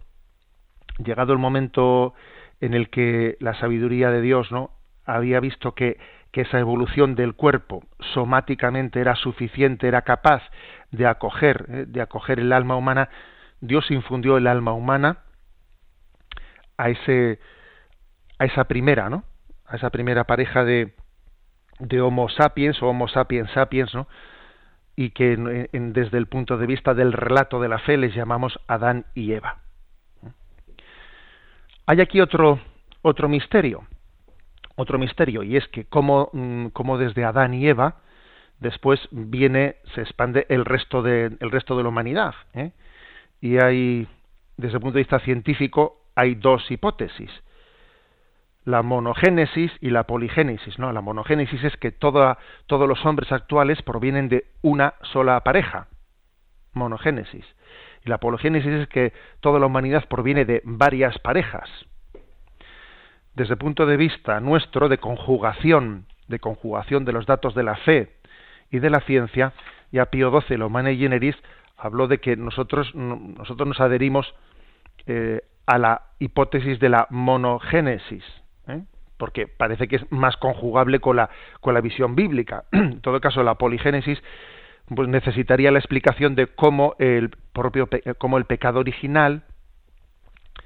[1.03, 2.13] llegado el momento
[2.61, 4.71] en el que la sabiduría de Dios, ¿no?
[5.05, 5.97] había visto que
[6.31, 10.43] que esa evolución del cuerpo somáticamente era suficiente, era capaz
[10.91, 13.09] de acoger, eh, de acoger el alma humana,
[13.59, 15.23] Dios infundió el alma humana
[16.77, 17.39] a ese
[18.39, 19.23] a esa primera, ¿no?
[19.65, 20.93] A esa primera pareja de,
[21.79, 24.07] de Homo sapiens o Homo sapiens sapiens, ¿no?
[24.97, 25.37] Y que
[25.71, 29.59] desde el punto de vista del relato de la fe les llamamos Adán y Eva.
[31.85, 32.59] Hay aquí otro
[33.07, 33.85] otro misterio,
[34.75, 38.01] otro misterio, y es que como, mm, como desde Adán y Eva
[38.59, 42.33] después viene, se expande el resto de, el resto de la humanidad.
[42.53, 42.71] ¿eh?
[43.39, 44.07] Y hay,
[44.57, 47.31] desde el punto de vista científico, hay dos hipótesis.
[48.67, 50.77] La monogénesis y la poligénesis.
[50.77, 50.91] ¿no?
[50.91, 55.87] La monogénesis es que toda, todos los hombres actuales provienen de una sola pareja.
[56.73, 57.45] Monogénesis.
[58.03, 61.69] Y la poligénesis es que toda la humanidad proviene de varias parejas.
[63.35, 67.77] Desde el punto de vista nuestro de conjugación, de conjugación de los datos de la
[67.77, 68.17] fe
[68.69, 69.53] y de la ciencia,
[69.93, 71.37] ya Pío XII, lo Humane Generis,
[71.77, 74.35] habló de que nosotros, nosotros nos adherimos
[75.05, 78.25] eh, a la hipótesis de la monogénesis,
[78.67, 78.83] ¿eh?
[79.17, 82.65] porque parece que es más conjugable con la, con la visión bíblica.
[82.71, 84.21] en todo caso, la poligénesis
[84.95, 89.43] pues necesitaría la explicación de cómo el propio cómo el pecado original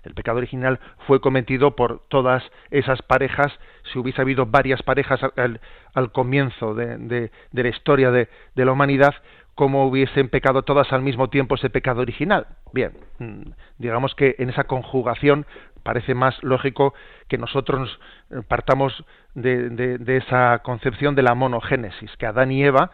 [0.04, 3.52] el pecado original fue cometido por todas esas parejas,
[3.92, 9.14] si hubiese habido varias parejas al, comienzo de, la historia de, la humanidad,
[9.54, 12.48] como hubiesen pecado todas al mismo tiempo ese pecado original.
[12.74, 15.46] Bien, mm, digamos que en esa conjugación
[15.82, 16.94] parece más lógico
[17.28, 18.00] que nosotros
[18.48, 22.92] partamos de, esa concepción de la monogénesis, que Adán y Eva,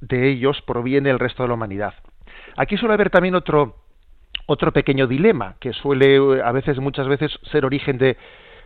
[0.00, 1.94] de ellos proviene el resto de la humanidad.
[2.56, 3.76] Aquí suele haber también otro,
[4.46, 8.16] otro pequeño dilema que suele a veces, muchas veces, ser origen de,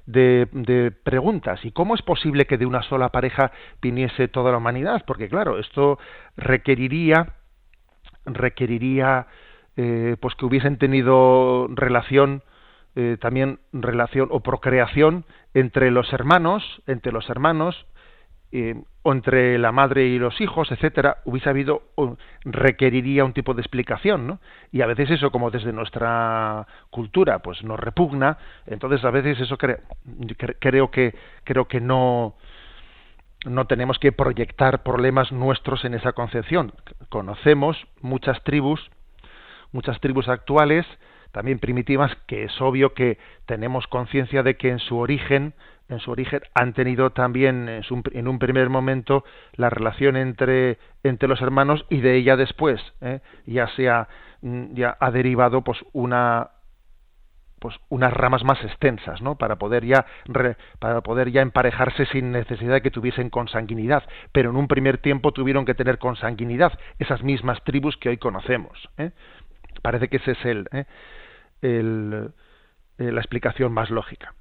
[0.06, 1.64] de, preguntas.
[1.64, 5.04] ¿Y cómo es posible que de una sola pareja viniese toda la humanidad?
[5.06, 5.98] Porque claro, esto
[6.36, 7.34] requeriría
[8.24, 9.26] requeriría
[9.76, 12.42] eh, pues que hubiesen tenido relación
[12.94, 15.24] eh, también relación o procreación
[15.54, 17.86] entre los hermanos entre los hermanos
[18.54, 21.82] eh, o entre la madre y los hijos, etcétera, hubiese habido
[22.44, 24.40] requeriría un tipo de explicación, ¿no?
[24.70, 29.56] Y a veces eso, como desde nuestra cultura, pues nos repugna, entonces a veces eso
[29.56, 32.36] creo que creo que no
[33.44, 36.72] no tenemos que proyectar problemas nuestros en esa concepción.
[37.08, 38.90] Conocemos muchas tribus,
[39.72, 40.86] muchas tribus actuales,
[41.32, 45.54] también primitivas, que es obvio que tenemos conciencia de que en su origen
[45.88, 51.42] en su origen han tenido también en, un primer momento la relación entre, entre los
[51.42, 53.20] hermanos y de ella después ¿eh?
[53.46, 54.08] ya sea
[54.40, 56.50] mm, ya ha derivado pues una
[57.58, 60.06] pues unas ramas más extensas no para poder ya
[60.78, 65.32] para poder ya emparejarse sin necesidad de que tuviesen consanguinidad pero en un primer tiempo
[65.32, 69.10] tuvieron que tener consanguinidad esas mismas tribus que hoy conocemos ¿eh?
[69.82, 70.84] parece que ese es el, ¿eh?
[71.62, 72.32] El
[72.98, 74.34] la explicación más lógica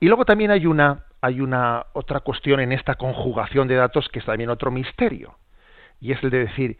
[0.00, 4.18] y luego también hay una, hay una otra cuestión en esta conjugación de datos que
[4.18, 5.38] es también otro misterio.
[6.00, 6.78] Y es el de decir,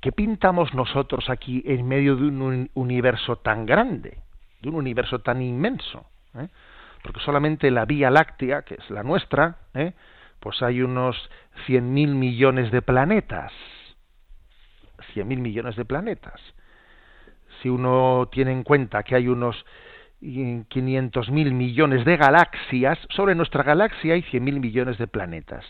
[0.00, 4.18] ¿qué pintamos nosotros aquí en medio de un universo tan grande,
[4.60, 6.06] de un universo tan inmenso?
[6.38, 6.48] ¿eh?
[7.02, 9.94] Porque solamente la Vía Láctea, que es la nuestra, ¿eh?
[10.38, 11.16] pues hay unos
[11.66, 13.52] 100.000 millones de planetas.
[15.14, 16.40] 100.000 millones de planetas.
[17.62, 19.64] Si uno tiene en cuenta que hay unos
[20.20, 25.64] 500.000 millones de galaxias, sobre nuestra galaxia hay 100.000 millones de planetas.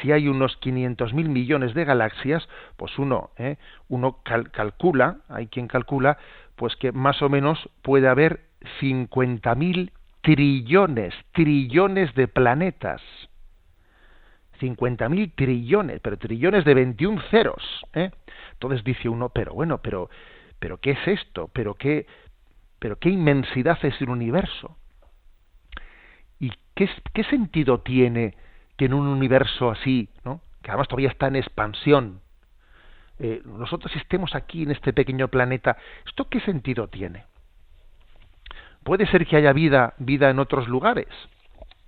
[0.00, 3.56] Si hay unos 500.000 millones de galaxias, pues uno, ¿eh?
[3.88, 6.18] uno calcula, hay quien calcula,
[6.56, 8.40] pues que más o menos puede haber
[8.80, 9.90] 50.000
[10.22, 13.02] trillones, trillones de planetas.
[14.60, 17.62] 50.000 trillones, pero trillones de 21 ceros.
[17.92, 18.10] ¿eh?
[18.52, 20.08] Entonces dice uno, pero bueno, pero,
[20.64, 21.50] pero ¿qué es esto?
[21.52, 22.06] ¿Pero qué,
[22.78, 24.78] pero qué inmensidad es el universo.
[26.40, 26.88] ¿Y qué,
[27.28, 28.34] sentido tiene
[28.78, 30.40] que en un universo así, ¿no?
[30.62, 32.22] que además todavía está en expansión,
[33.18, 37.26] eh, nosotros estemos aquí en este pequeño planeta, ¿esto qué sentido tiene?
[38.84, 41.08] ¿Puede ser que haya vida, vida en otros lugares?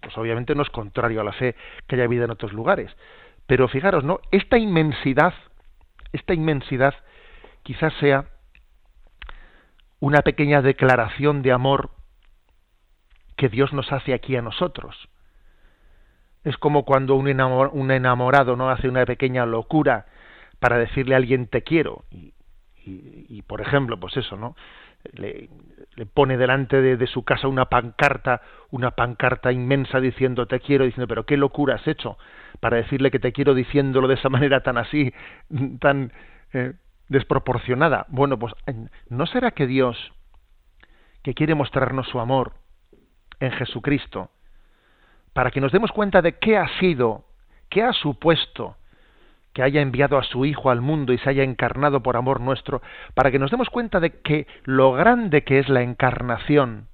[0.03, 2.95] Pues obviamente no es contrario a la fe que haya vida en otros lugares.
[3.47, 4.21] Pero fijaros, ¿no?
[4.33, 5.33] Esta inmensidad,
[6.13, 6.93] esta inmensidad
[7.63, 8.36] quizás sea
[10.01, 11.91] una pequeña declaración de amor
[13.37, 15.09] que Dios nos hace aquí a nosotros.
[16.45, 17.29] Es como cuando un,
[17.91, 20.07] enamorado no hace una pequeña locura
[20.59, 24.55] para decirle a alguien te quiero y, por ejemplo pues eso no
[25.13, 25.51] le,
[26.15, 31.27] pone delante de, su casa una pancarta una pancarta inmensa diciendo te quiero diciendo pero
[31.27, 32.17] qué locura has hecho
[32.61, 35.13] para decirle que te quiero diciéndolo de esa manera tan así
[35.81, 36.13] tan
[36.53, 36.75] eh,
[37.09, 38.07] desproporcionada.
[38.09, 38.55] Bueno, pues
[39.09, 40.13] ¿no será que Dios,
[41.23, 42.55] que quiere mostrarnos su amor
[43.41, 44.31] en Jesucristo,
[45.33, 47.25] para que nos demos cuenta de qué ha sido,
[47.69, 48.77] qué ha supuesto
[49.53, 52.83] que haya enviado a su Hijo al mundo y se haya encarnado por amor nuestro,
[53.15, 56.89] para que nos demos cuenta de que lo grande que es la encarnación,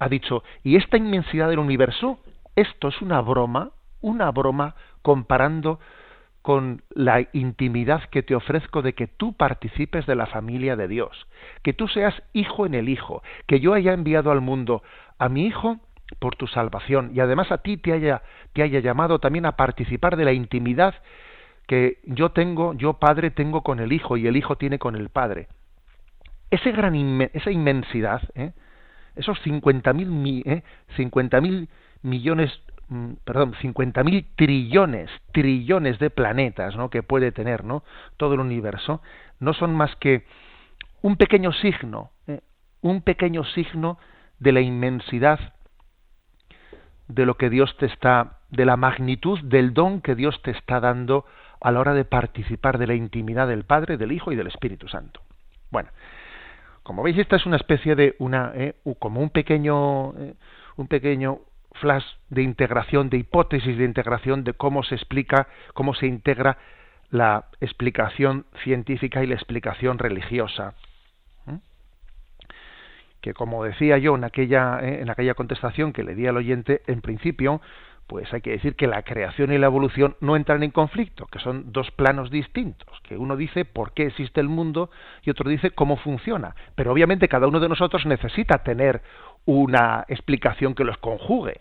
[0.00, 2.18] ha dicho, y esta inmensidad del universo,
[2.56, 5.78] esto es una broma, una broma comparando
[6.42, 11.26] con la intimidad que te ofrezco de que tú participes de la familia de Dios,
[11.62, 14.82] que tú seas hijo en el Hijo, que yo haya enviado al mundo
[15.18, 15.78] a mi Hijo
[16.18, 18.22] por tu salvación y además a ti te haya,
[18.54, 20.94] llamado también a participar de la intimidad
[21.68, 25.10] que yo tengo, yo Padre tengo con el Hijo y el Hijo tiene con el
[25.10, 25.46] Padre.
[26.50, 26.94] Ese gran
[27.32, 28.52] esa inmensidad, ¿eh?
[29.14, 30.62] esos 50.000 eh,
[30.96, 31.40] 50
[32.02, 32.50] millones
[33.24, 36.90] perdón, 50.000 trillones, trillones de planetas ¿no?
[36.90, 37.84] que puede tener ¿no?
[38.16, 39.02] todo el universo,
[39.40, 40.24] no son más que
[41.00, 42.40] un pequeño signo, ¿eh?
[42.80, 43.98] un pequeño signo
[44.38, 45.54] de la inmensidad
[47.08, 50.80] de lo que Dios te está, de la magnitud del don que Dios te está
[50.80, 51.24] dando
[51.60, 54.88] a la hora de participar de la intimidad del Padre, del Hijo y del Espíritu
[54.88, 55.20] Santo.
[55.70, 55.90] Bueno,
[56.82, 58.74] como veis, esta es una especie de una, ¿eh?
[58.98, 60.34] como un pequeño, ¿eh?
[60.76, 61.40] un pequeño
[61.74, 66.58] flash de integración, de hipótesis de integración de cómo se explica, cómo se integra
[67.10, 70.74] la explicación científica y la explicación religiosa.
[73.20, 76.82] Que como decía yo en aquella, eh, en aquella contestación que le di al oyente,
[76.88, 77.60] en principio,
[78.06, 81.38] pues hay que decir que la creación y la evolución no entran en conflicto, que
[81.38, 84.90] son dos planos distintos, que uno dice por qué existe el mundo
[85.22, 86.54] y otro dice cómo funciona.
[86.74, 89.02] Pero obviamente cada uno de nosotros necesita tener
[89.44, 91.60] una explicación que los conjugue,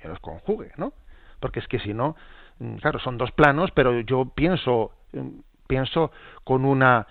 [0.00, 0.92] que los conjugue, ¿no?
[1.40, 2.16] Porque es que si no,
[2.58, 6.12] mm, claro, son dos planos, pero yo pienso mm, pienso
[6.44, 7.06] con una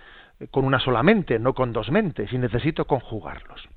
[0.49, 3.67] con una solamente, no con dos mentes, y necesito conjugarlos.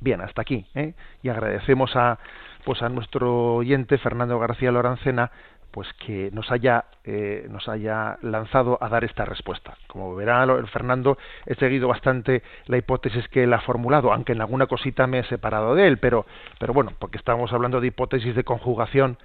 [0.00, 0.94] Bien, hasta aquí, ¿eh?
[1.22, 2.18] y agradecemos a
[2.64, 5.30] pues a nuestro oyente Fernando García Lorancena
[5.70, 9.76] pues que nos haya eh, nos haya lanzado a dar esta respuesta.
[9.86, 14.66] Como verá Fernando, he seguido bastante la hipótesis que él ha formulado, aunque en alguna
[14.66, 16.26] cosita me he separado de él, pero
[16.58, 19.18] pero bueno, porque estábamos hablando de hipótesis de conjugación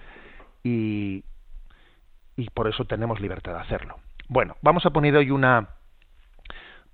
[0.63, 1.23] y
[2.37, 3.97] y por eso tenemos libertad de hacerlo.
[4.27, 5.69] Bueno, vamos a poner hoy una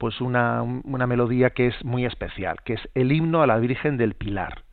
[0.02, 3.98] pues una, una melodía que es muy especial, que es el himno a la Virgen
[3.98, 4.64] del Pilar.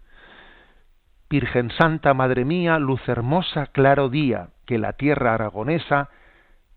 [1.29, 6.11] Virgen Santa, Madre mía, luz hermosa, claro día, que la tierra aragonesa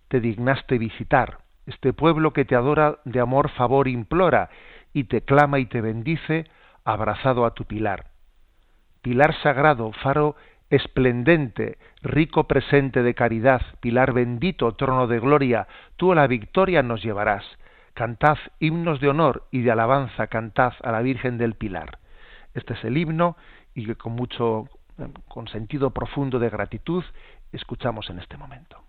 [0.08, 4.49] te dignaste visitar, este pueblo que te adora de amor favor implora,
[4.93, 6.45] y te clama y te bendice,
[6.86, 8.06] abrazado a tu pilar.
[9.01, 10.38] Pilar sagrado, faro
[10.69, 17.04] esplendente, rico presente de caridad, pilar bendito, trono de gloria, tú a la victoria nos
[17.04, 17.43] llevarás.
[17.93, 21.99] Cantad himnos de honor y de alabanza, cantad a la Virgen del Pilar.
[22.54, 23.36] Este es el himno
[23.75, 24.69] y que con mucho,
[25.27, 27.04] con sentido profundo de gratitud,
[27.52, 28.84] escuchamos en este momento.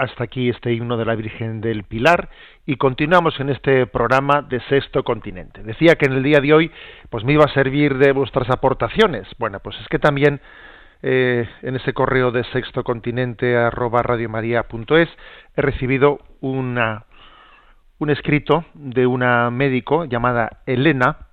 [0.00, 2.30] Hasta aquí este himno de la Virgen del Pilar
[2.64, 5.62] y continuamos en este programa de Sexto Continente.
[5.62, 6.70] Decía que en el día de hoy
[7.10, 9.28] pues me iba a servir de vuestras aportaciones.
[9.38, 10.40] Bueno, pues es que también
[11.02, 15.08] eh, en ese correo de Sexto Continente arroba radiomaria.es
[15.54, 17.04] he recibido una,
[17.98, 21.26] un escrito de una médico llamada Elena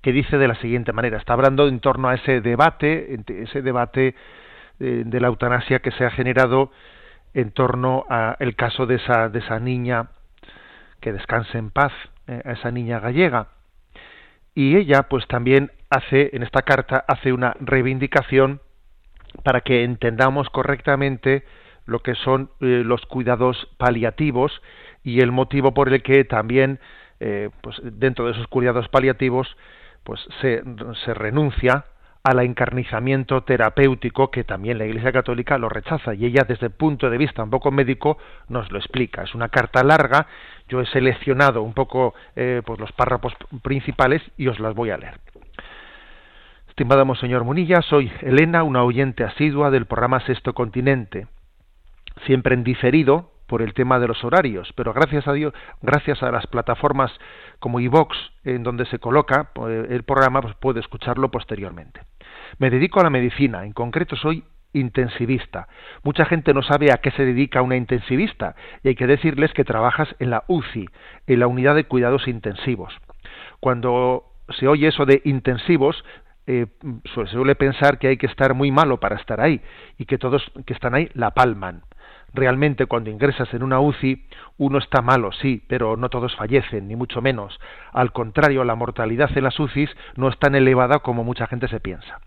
[0.00, 4.14] que dice de la siguiente manera, está hablando en torno a ese debate, ese debate
[4.78, 6.70] de, de la eutanasia que se ha generado
[7.34, 10.10] en torno al caso de esa, de esa niña
[11.00, 11.92] que descanse en paz,
[12.26, 13.48] eh, a esa niña gallega.
[14.54, 18.60] Y ella, pues también hace, en esta carta, hace una reivindicación
[19.44, 21.44] para que entendamos correctamente
[21.86, 24.60] lo que son eh, los cuidados paliativos
[25.04, 26.80] y el motivo por el que también,
[27.20, 29.56] eh, pues dentro de esos cuidados paliativos,
[30.04, 30.62] pues se,
[31.04, 31.84] se renuncia
[32.22, 37.08] al encarnizamiento terapéutico que también la Iglesia Católica lo rechaza y ella desde el punto
[37.10, 39.22] de vista un poco médico nos lo explica.
[39.22, 40.26] Es una carta larga,
[40.68, 44.98] yo he seleccionado un poco eh, pues los párrafos principales y os las voy a
[44.98, 45.18] leer.
[46.68, 51.26] Estimado Monseñor Munilla, soy Elena, una oyente asidua del programa Sexto Continente,
[52.26, 56.30] siempre en diferido por el tema de los horarios, pero gracias a Dios, gracias a
[56.30, 57.10] las plataformas
[57.58, 62.02] como iVox, en donde se coloca eh, el programa, pues puedo escucharlo posteriormente.
[62.58, 64.44] Me dedico a la medicina, en concreto soy
[64.74, 65.66] intensivista.
[66.02, 69.64] Mucha gente no sabe a qué se dedica una intensivista y hay que decirles que
[69.64, 70.86] trabajas en la UCI,
[71.26, 72.94] en la unidad de cuidados intensivos.
[73.60, 74.24] Cuando
[74.58, 76.04] se oye eso de intensivos,
[76.46, 76.66] eh,
[77.14, 79.60] se suele pensar que hay que estar muy malo para estar ahí
[79.96, 81.82] y que todos que están ahí la palman.
[82.34, 84.24] Realmente cuando ingresas en una UCI
[84.58, 87.58] uno está malo, sí, pero no todos fallecen, ni mucho menos.
[87.92, 91.80] Al contrario, la mortalidad en las UCIs no es tan elevada como mucha gente se
[91.80, 92.20] piensa.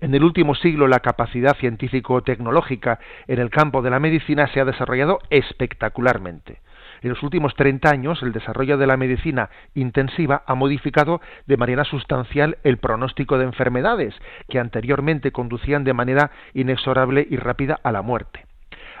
[0.00, 2.98] En el último siglo la capacidad científico-tecnológica
[3.28, 6.60] en el campo de la medicina se ha desarrollado espectacularmente.
[7.02, 11.84] En los últimos 30 años, el desarrollo de la medicina intensiva ha modificado de manera
[11.84, 14.14] sustancial el pronóstico de enfermedades
[14.48, 18.46] que anteriormente conducían de manera inexorable y rápida a la muerte.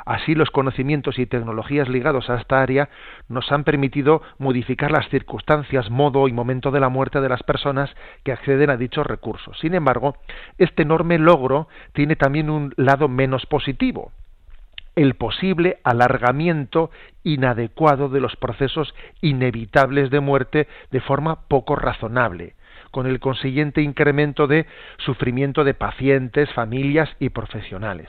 [0.04, 2.88] Así los conocimientos y tecnologías ligados a esta área
[3.28, 7.90] nos han permitido modificar las circunstancias, modo y momento de la muerte de las personas
[8.24, 9.58] que acceden a dichos recursos.
[9.60, 10.16] Sin embargo,
[10.58, 14.12] este enorme logro tiene también un lado menos positivo,
[14.96, 16.90] el posible alargamiento
[17.22, 22.54] inadecuado de los procesos inevitables de muerte de forma poco razonable,
[22.90, 24.66] con el consiguiente incremento de
[24.98, 28.08] sufrimiento de pacientes, familias y profesionales.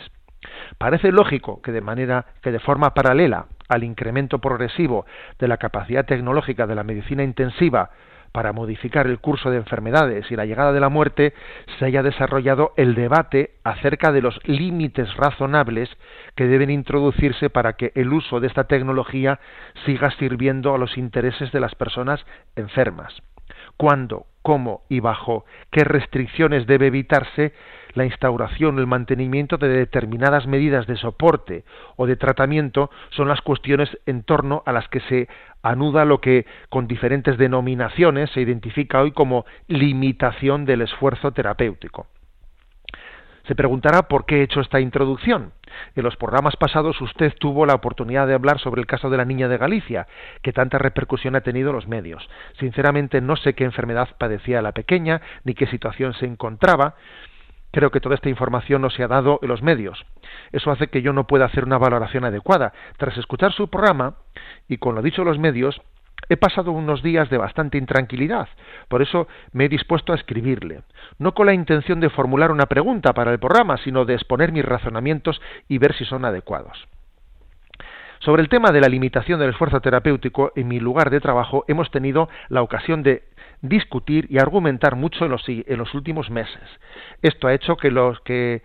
[0.78, 5.06] Parece lógico que de manera que de forma paralela al incremento progresivo
[5.40, 7.92] de la capacidad tecnológica de la medicina intensiva
[8.34, 11.34] para modificar el curso de enfermedades y la llegada de la muerte,
[11.78, 15.88] se haya desarrollado el debate acerca de los límites razonables
[16.36, 19.40] que deben introducirse para que el uso de esta tecnología
[19.86, 22.26] siga sirviendo a los intereses de las personas
[22.56, 23.14] enfermas.
[23.78, 27.54] ¿Cuándo, cómo y bajo qué restricciones debe evitarse
[27.94, 31.64] la instauración el mantenimiento de determinadas medidas de soporte
[31.96, 35.28] o de tratamiento son las cuestiones en torno a las que se
[35.62, 42.08] anuda lo que con diferentes denominaciones se identifica hoy como limitación del esfuerzo terapéutico.
[43.48, 45.52] Se preguntará por qué he hecho esta introducción.
[45.96, 49.26] En los programas pasados usted tuvo la oportunidad de hablar sobre el caso de la
[49.26, 50.08] niña de Galicia,
[50.42, 52.30] que tanta repercusión ha tenido en los medios.
[52.58, 56.96] Sinceramente no sé qué enfermedad padecía la pequeña, ni qué situación se encontraba,
[57.74, 60.06] Creo que toda esta información no se ha dado en los medios.
[60.52, 62.72] Eso hace que yo no pueda hacer una valoración adecuada.
[62.98, 64.14] Tras escuchar su programa,
[64.70, 65.82] y con lo dicho en los medios,
[66.30, 68.48] he pasado unos días de bastante intranquilidad.
[68.90, 70.84] Por eso me he dispuesto a escribirle.
[71.18, 74.64] No con la intención de formular una pregunta para el programa, sino de exponer mis
[74.64, 76.88] razonamientos y ver si son adecuados.
[78.20, 81.92] Sobre el tema de la limitación del esfuerzo terapéutico, en mi lugar de trabajo hemos
[81.92, 83.24] tenido la ocasión de
[83.64, 86.62] discutir y argumentar mucho en los, en los últimos meses.
[87.22, 88.62] Esto ha hecho que los que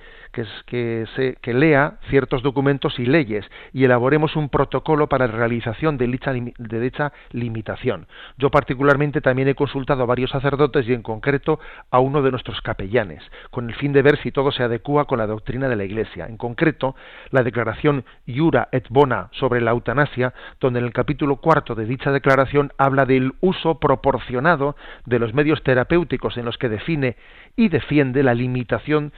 [1.15, 6.07] se, que lea ciertos documentos y leyes y elaboremos un protocolo para la realización de
[6.09, 8.07] dicha, de dicha limitación.
[8.37, 12.61] Yo particularmente también he consultado a varios sacerdotes y en concreto a uno de nuestros
[12.61, 15.85] capellanes, con el fin de ver si todo se adecua con la doctrina de la
[15.85, 16.27] Iglesia.
[16.27, 16.97] En concreto,
[17.31, 22.11] la declaración Iura et Bona sobre la eutanasia, donde en el capítulo cuarto de dicha
[22.11, 24.77] declaración habla del uso proporcionado
[25.07, 27.17] de los medios terapéuticos en los que define
[27.57, 29.13] y defiende la limitación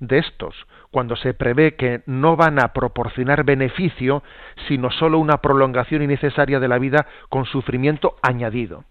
[0.00, 0.54] de estos,
[0.90, 4.22] cuando se prevé que no van a proporcionar beneficio,
[4.68, 8.84] sino sólo una prolongación innecesaria de la vida con sufrimiento añadido.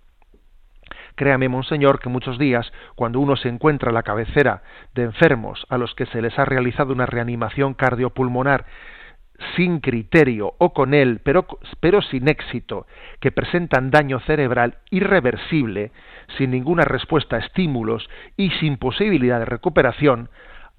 [1.15, 4.63] Créame, Monseñor, que muchos días, cuando uno se encuentra a la cabecera
[4.95, 8.65] de enfermos a los que se les ha realizado una reanimación cardiopulmonar
[9.55, 11.47] sin criterio o con él, pero,
[11.79, 12.86] pero sin éxito,
[13.19, 15.91] que presentan daño cerebral irreversible,
[16.38, 20.29] sin ninguna respuesta a estímulos y sin posibilidad de recuperación,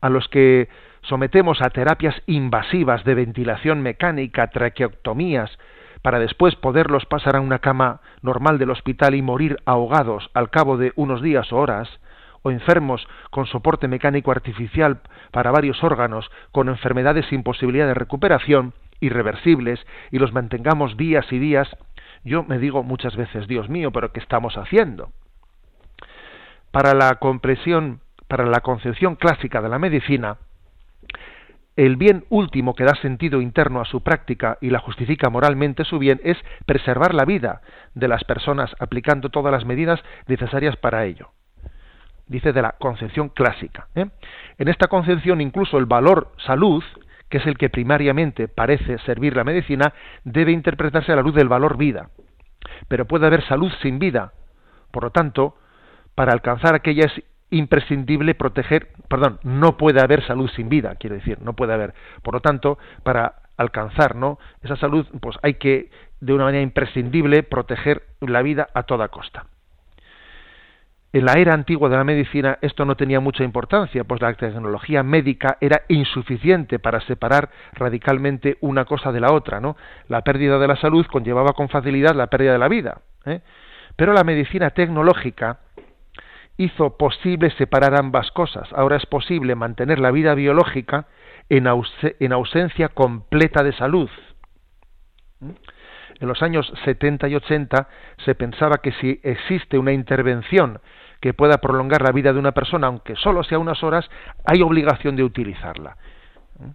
[0.00, 0.68] a los que
[1.02, 5.58] sometemos a terapias invasivas de ventilación mecánica, traqueotomías,
[6.02, 10.76] para después poderlos pasar a una cama normal del hospital y morir ahogados al cabo
[10.76, 11.88] de unos días o horas,
[12.42, 15.00] o enfermos con soporte mecánico artificial
[15.30, 21.38] para varios órganos, con enfermedades sin posibilidad de recuperación, irreversibles, y los mantengamos días y
[21.38, 21.68] días,
[22.24, 25.10] yo me digo muchas veces, Dios mío, pero ¿qué estamos haciendo?
[26.72, 30.38] Para la comprensión, para la concepción clásica de la medicina,
[31.76, 35.98] el bien último que da sentido interno a su práctica y la justifica moralmente su
[35.98, 37.62] bien es preservar la vida
[37.94, 41.30] de las personas aplicando todas las medidas necesarias para ello.
[42.26, 43.88] Dice de la concepción clásica.
[43.94, 44.06] ¿eh?
[44.58, 46.82] En esta concepción incluso el valor salud,
[47.28, 49.92] que es el que primariamente parece servir la medicina,
[50.24, 52.08] debe interpretarse a la luz del valor vida.
[52.88, 54.32] Pero puede haber salud sin vida.
[54.90, 55.56] Por lo tanto,
[56.14, 57.10] para alcanzar aquella
[57.50, 61.94] imprescindible proteger, perdón, no puede haber salud sin vida, quiero decir, no puede haber.
[62.22, 64.38] Por lo tanto, para alcanzar, ¿no?
[64.62, 65.90] esa salud, pues hay que
[66.20, 69.46] de una manera imprescindible proteger la vida a toda costa.
[71.14, 75.02] En la era antigua de la medicina esto no tenía mucha importancia, pues la tecnología
[75.02, 79.76] médica era insuficiente para separar radicalmente una cosa de la otra, ¿no?
[80.08, 83.02] La pérdida de la salud conllevaba con facilidad la pérdida de la vida.
[83.26, 83.42] ¿eh?
[83.94, 85.58] Pero la medicina tecnológica
[86.56, 88.68] hizo posible separar ambas cosas.
[88.72, 91.06] Ahora es posible mantener la vida biológica
[91.48, 94.10] en, ausencia completa de salud.
[95.40, 95.50] ¿Mm?
[96.20, 97.88] En los años 70 y 80
[98.24, 100.80] se pensaba que si existe una intervención
[101.20, 104.08] que pueda prolongar la vida de una persona, aunque solo sea unas horas,
[104.44, 105.96] hay obligación de utilizarla.
[106.58, 106.70] ¿Mm?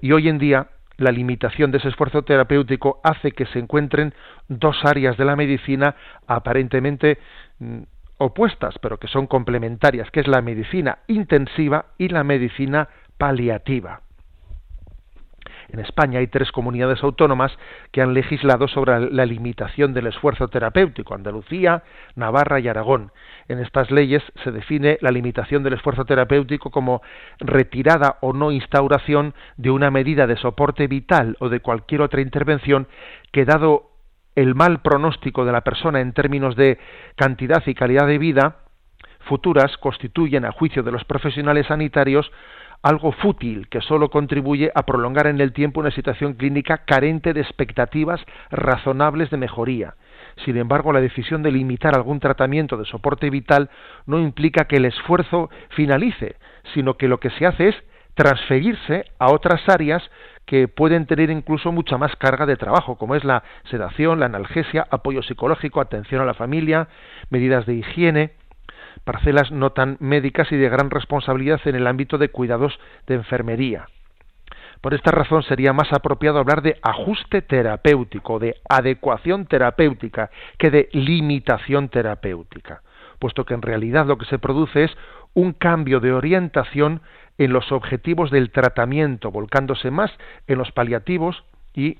[0.00, 4.14] Y hoy en día la limitación de ese esfuerzo terapéutico hace que se encuentren
[4.48, 5.94] dos áreas de la medicina
[6.26, 7.18] aparentemente
[7.60, 7.82] mm,
[8.18, 14.02] opuestas, pero que son complementarias, que es la medicina intensiva y la medicina paliativa.
[15.70, 17.52] En España hay tres comunidades autónomas
[17.92, 21.82] que han legislado sobre la limitación del esfuerzo terapéutico, Andalucía,
[22.16, 23.12] Navarra y Aragón.
[23.48, 27.02] En estas leyes se define la limitación del esfuerzo terapéutico como
[27.38, 32.88] retirada o no instauración de una medida de soporte vital o de cualquier otra intervención
[33.30, 33.87] que dado
[34.38, 36.78] el mal pronóstico de la persona en términos de
[37.16, 38.58] cantidad y calidad de vida
[39.20, 42.30] futuras constituyen, a juicio de los profesionales sanitarios,
[42.82, 47.40] algo fútil que sólo contribuye a prolongar en el tiempo una situación clínica carente de
[47.40, 48.20] expectativas
[48.50, 49.94] razonables de mejoría.
[50.44, 53.70] Sin embargo, la decisión de limitar algún tratamiento de soporte vital
[54.06, 56.36] no implica que el esfuerzo finalice,
[56.74, 57.74] sino que lo que se hace es
[58.14, 60.02] transferirse a otras áreas
[60.48, 64.86] que pueden tener incluso mucha más carga de trabajo, como es la sedación, la analgesia,
[64.90, 66.88] apoyo psicológico, atención a la familia,
[67.28, 68.32] medidas de higiene,
[69.04, 73.88] parcelas no tan médicas y de gran responsabilidad en el ámbito de cuidados de enfermería.
[74.80, 80.88] Por esta razón sería más apropiado hablar de ajuste terapéutico, de adecuación terapéutica, que de
[80.92, 82.80] limitación terapéutica,
[83.18, 84.96] puesto que en realidad lo que se produce es
[85.34, 87.02] un cambio de orientación
[87.38, 90.10] en los objetivos del tratamiento, volcándose más
[90.48, 91.98] en los paliativos y,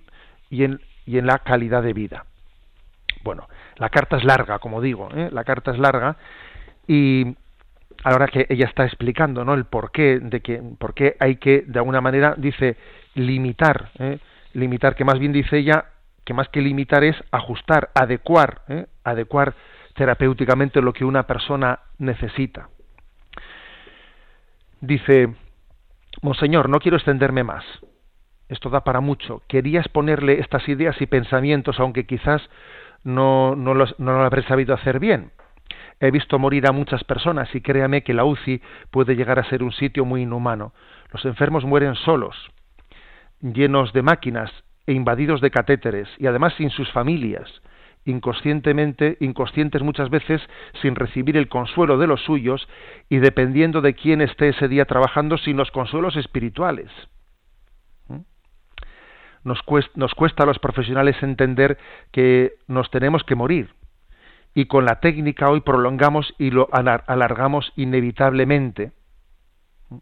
[0.51, 2.27] y, en, y en, la calidad de vida.
[3.23, 5.31] Bueno, la carta es larga, como digo, ¿eh?
[5.33, 6.17] la carta es larga
[6.87, 7.37] y
[8.05, 9.55] ahora que ella está explicando ¿no?
[9.55, 12.77] el porqué de que por qué hay que de alguna manera dice
[13.15, 14.19] limitar ¿eh?
[14.53, 15.87] limitar que más bien dice ella
[16.25, 18.87] que más que limitar es ajustar adecuar ¿eh?
[19.03, 19.55] adecuar
[19.95, 22.69] terapéuticamente lo que una persona necesita
[24.81, 25.35] Dice,
[26.23, 27.65] Monseñor, no quiero extenderme más.
[28.49, 29.43] Esto da para mucho.
[29.49, 32.49] Quería exponerle estas ideas y pensamientos, aunque quizás
[33.05, 35.33] no, no, no lo habré sabido hacer bien.
[36.01, 39.63] He visto morir a muchas personas y créame que la UCI puede llegar a ser
[39.63, 40.73] un sitio muy inhumano.
[41.13, 42.37] Los enfermos mueren solos,
[43.41, 44.51] llenos de máquinas
[44.87, 47.51] e invadidos de catéteres y además sin sus familias
[48.09, 50.41] inconscientemente, inconscientes muchas veces,
[50.81, 52.67] sin recibir el consuelo de los suyos
[53.09, 56.91] y dependiendo de quién esté ese día trabajando sin los consuelos espirituales.
[58.09, 58.21] ¿Mm?
[59.45, 59.63] Nos
[60.15, 61.79] cuesta, a los profesionales entender
[62.11, 63.75] que nos tenemos que morir
[64.55, 68.93] y con la técnica hoy prolongamos y lo alargamos inevitablemente.
[69.91, 69.99] ¿Mm?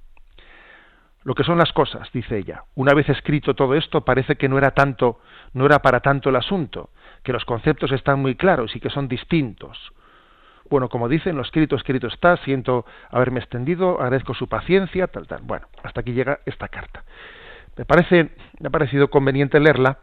[1.25, 2.63] Lo que son las cosas, dice ella.
[2.77, 5.19] Una vez escrito todo esto, parece que no era tanto,
[5.55, 6.91] no era para tanto el asunto
[7.27, 9.77] que los conceptos están muy claros y que son distintos.
[10.71, 15.41] Bueno, como dicen, lo escrito, escrito está, siento haberme extendido, agradezco su paciencia, tal, tal.
[15.43, 17.03] Bueno, hasta aquí llega esta carta.
[17.77, 19.99] me parece, me ha parecido conveniente leerla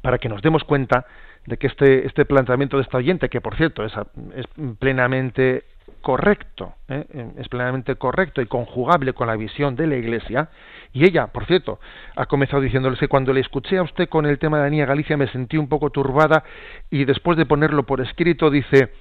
[0.00, 1.04] para que nos demos cuenta
[1.44, 3.92] de que este, este planteamiento de esta oyente, que por cierto es,
[4.34, 4.46] es
[4.78, 5.64] plenamente
[6.00, 7.04] correcto, ¿eh?
[7.36, 10.48] es plenamente correcto y conjugable con la visión de la Iglesia,
[10.92, 11.80] y ella, por cierto,
[12.16, 14.86] ha comenzado diciéndole que cuando le escuché a usted con el tema de la niña
[14.86, 16.44] Galicia me sentí un poco turbada
[16.90, 18.92] y después de ponerlo por escrito dice,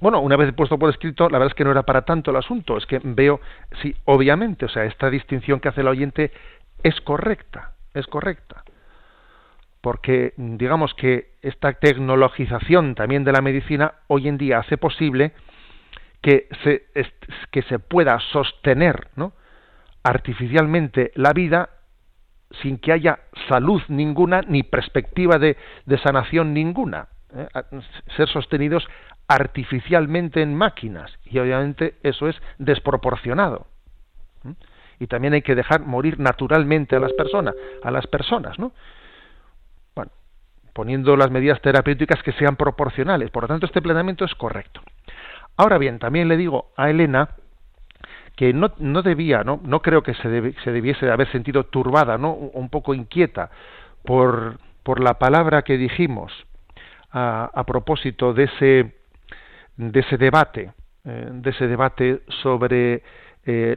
[0.00, 2.36] bueno, una vez puesto por escrito, la verdad es que no era para tanto el
[2.36, 3.40] asunto, es que veo,
[3.82, 6.32] sí, obviamente, o sea, esta distinción que hace el oyente
[6.82, 8.64] es correcta, es correcta.
[9.80, 15.32] Porque digamos que esta tecnologización también de la medicina hoy en día hace posible
[16.20, 16.86] que se,
[17.50, 19.08] que se pueda sostener
[20.02, 21.70] artificialmente la vida
[22.62, 25.56] sin que haya salud ninguna ni perspectiva de,
[25.86, 27.08] de sanación ninguna.
[27.34, 27.48] ¿eh?
[28.16, 28.86] Ser sostenidos
[29.28, 31.16] artificialmente en máquinas.
[31.24, 33.66] Y obviamente eso es desproporcionado
[35.00, 38.72] y también hay que dejar morir naturalmente a las personas a las personas no
[39.96, 40.12] bueno
[40.72, 43.30] poniendo las medidas terapéuticas que sean proporcionales.
[43.30, 44.82] Por lo tanto este planeamiento es correcto
[45.60, 47.30] ahora bien también le digo a Elena
[48.36, 52.18] que no, no debía no no creo que se, se debiese de haber sentido turbada
[52.18, 53.50] no un poco inquieta
[54.04, 56.32] por por la palabra que dijimos
[57.12, 59.00] a, a propósito de ese
[59.80, 60.72] de ese debate,
[61.04, 63.02] eh, de ese debate sobre
[63.46, 63.76] eh,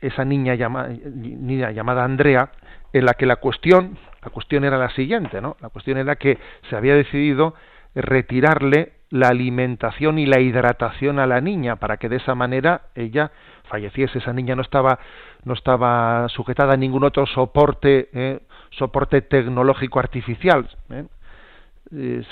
[0.00, 2.50] esa niña, niña llamada Andrea,
[2.92, 5.56] en la que la cuestión, la cuestión era la siguiente, ¿no?
[5.60, 6.38] La cuestión era que
[6.68, 7.54] se había decidido
[7.94, 13.32] retirarle la alimentación y la hidratación a la niña para que de esa manera ella
[13.64, 14.18] falleciese.
[14.18, 14.98] Esa niña no estaba
[15.44, 18.40] no estaba sujetada a ningún otro soporte eh,
[18.70, 20.68] soporte tecnológico artificial,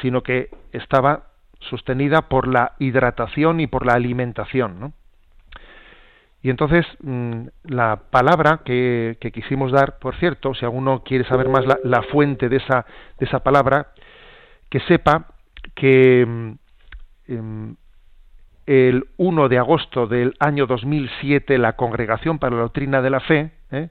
[0.00, 1.24] sino que estaba
[1.60, 4.80] sostenida por la hidratación y por la alimentación.
[4.80, 4.92] ¿no?
[6.44, 11.64] Y entonces mm, la palabra que, quisimos dar, por cierto, si alguno quiere saber más
[11.82, 12.84] la, fuente de esa,
[13.18, 13.88] de esa palabra,
[14.68, 15.28] que sepa
[15.74, 16.52] que mm,
[17.26, 23.50] el 1 de agosto del año 2007 la Congregación para la Doctrina de la Fe,
[23.70, 23.88] ¿eh?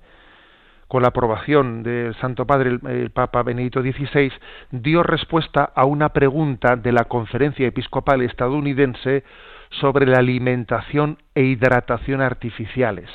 [0.88, 4.32] con la aprobación del Santo Padre, el, Papa Benedicto XVI,
[4.72, 9.24] dio respuesta a una pregunta de la Conferencia Episcopal estadounidense
[9.70, 13.10] sobre la alimentación e hidratación artificiales.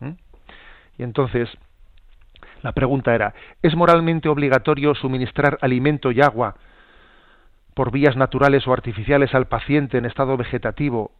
[0.00, 0.10] ¿Mm?
[0.98, 1.48] Y entonces,
[2.62, 6.54] la pregunta era, ¿es moralmente obligatorio suministrar alimento y agua
[7.74, 11.12] por vías naturales o artificiales al paciente en estado vegetativo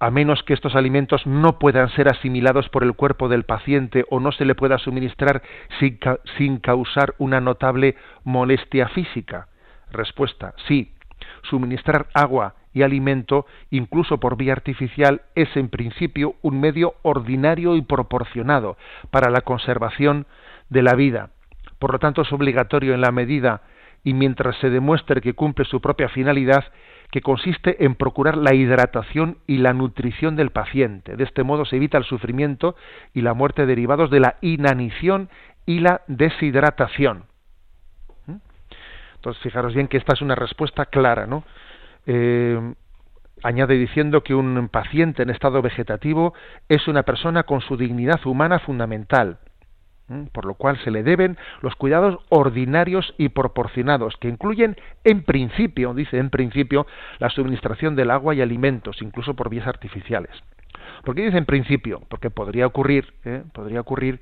[0.00, 4.18] a menos que estos alimentos no puedan ser asimilados por el cuerpo del paciente o
[4.18, 5.42] no se le pueda suministrar
[5.78, 9.48] sin, causar una notable molestia física?
[9.92, 10.94] Respuesta, sí.
[11.42, 17.82] Suministrar agua y alimento, incluso por vía artificial, es en principio un medio ordinario y
[17.82, 18.78] proporcionado
[19.10, 20.26] para la conservación
[20.70, 21.28] de la vida.
[21.78, 23.62] Por lo tanto, es obligatorio en la medida
[24.04, 26.64] y mientras se demuestre que cumple su propia finalidad
[27.10, 31.16] que consiste en procurar la hidratación y la nutrición del paciente.
[31.16, 32.76] De este modo se evita el sufrimiento
[33.12, 35.28] y la muerte derivados de la inanición
[35.66, 37.24] y la deshidratación.
[38.26, 38.36] ¿Mm?
[39.16, 41.44] Entonces, fijaros bien que esta es una respuesta clara, ¿no?
[42.06, 42.74] Eh,
[43.42, 46.34] añade diciendo que un paciente en estado vegetativo
[46.68, 49.38] es una persona con su dignidad humana fundamental
[50.32, 55.94] por lo cual se le deben los cuidados ordinarios y proporcionados, que incluyen en principio,
[55.94, 56.86] dice en principio,
[57.18, 60.30] la suministración del agua y alimentos, incluso por vías artificiales.
[61.04, 62.02] ¿Por qué dice en principio?
[62.08, 63.42] Porque podría ocurrir, ¿eh?
[63.52, 64.20] podría ocurrir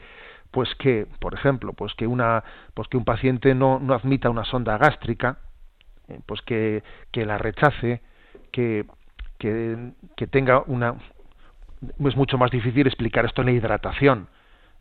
[0.50, 2.42] pues que, por ejemplo, pues que una,
[2.74, 5.38] pues que un paciente no, no admita una sonda gástrica,
[6.08, 6.20] ¿eh?
[6.26, 6.82] pues que,
[7.12, 8.02] que la rechace,
[8.52, 8.86] que,
[9.38, 10.96] que, que tenga una
[12.00, 14.28] es mucho más difícil explicar esto en la hidratación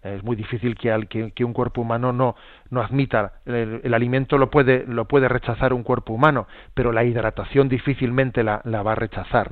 [0.03, 2.35] es muy difícil que, que, un cuerpo humano no,
[2.69, 7.67] no admita el, alimento lo puede lo puede rechazar un cuerpo humano pero la hidratación
[7.67, 9.51] difícilmente la, va a rechazar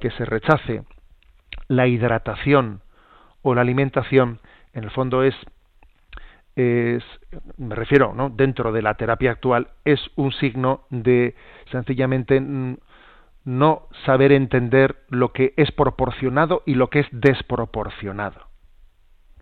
[0.00, 0.82] que se rechace
[1.68, 2.80] la hidratación
[3.42, 4.40] o la alimentación
[4.72, 5.34] en el fondo es
[6.56, 7.02] es
[7.56, 11.34] me refiero no dentro de la terapia actual es un signo de
[11.70, 12.40] sencillamente
[13.44, 18.51] no saber entender lo que es proporcionado y lo que es desproporcionado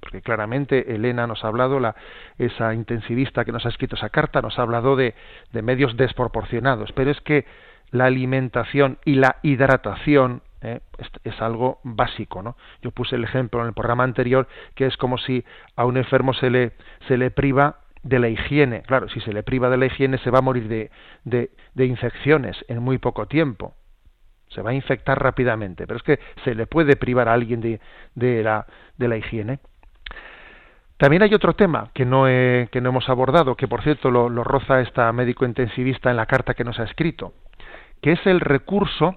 [0.00, 1.94] porque claramente Elena nos ha hablado, la,
[2.38, 5.14] esa intensivista que nos ha escrito esa carta, nos ha hablado de,
[5.62, 7.44] medios desproporcionados, pero es que
[7.90, 10.80] la alimentación y la hidratación eh,
[11.24, 12.56] es, algo básico, ¿no?
[12.82, 15.44] Yo puse el ejemplo en el programa anterior que es como si
[15.76, 16.72] a un enfermo se le,
[17.08, 18.82] se le priva de la higiene.
[18.82, 20.90] Claro, si se le priva de la higiene se va a morir de,
[21.24, 23.74] de infecciones en muy poco tiempo
[24.50, 27.80] se va a infectar rápidamente, pero es que se le puede privar a alguien de,
[28.14, 29.60] de, la, de la higiene.
[31.00, 34.82] También hay otro tema que no, que no hemos abordado, que por cierto lo, roza
[34.82, 37.32] esta médico intensivista en la carta que nos ha escrito,
[38.02, 39.16] que es el recurso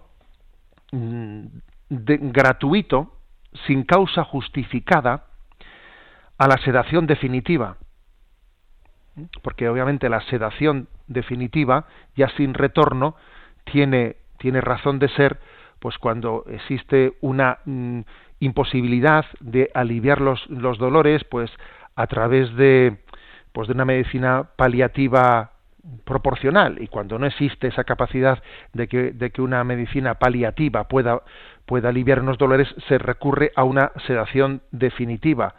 [0.93, 1.45] mm,
[1.89, 3.17] gratuito,
[3.67, 5.25] sin causa justificada,
[6.37, 7.75] a la sedación definitiva.
[9.41, 13.17] Porque obviamente la sedación definitiva, ya sin retorno,
[13.65, 15.37] tiene, tiene razón de ser
[15.79, 17.99] pues cuando existe una mm,
[18.43, 21.51] imposibilidad de aliviar los, los dolores pues
[21.95, 22.97] a través de
[23.51, 25.51] pues de una medicina paliativa
[26.05, 28.41] proporcional y cuando no existe esa capacidad
[28.73, 31.21] de que, de que una medicina paliativa pueda,
[31.65, 35.55] pueda aliviar unos dolores se recurre a una sedación definitiva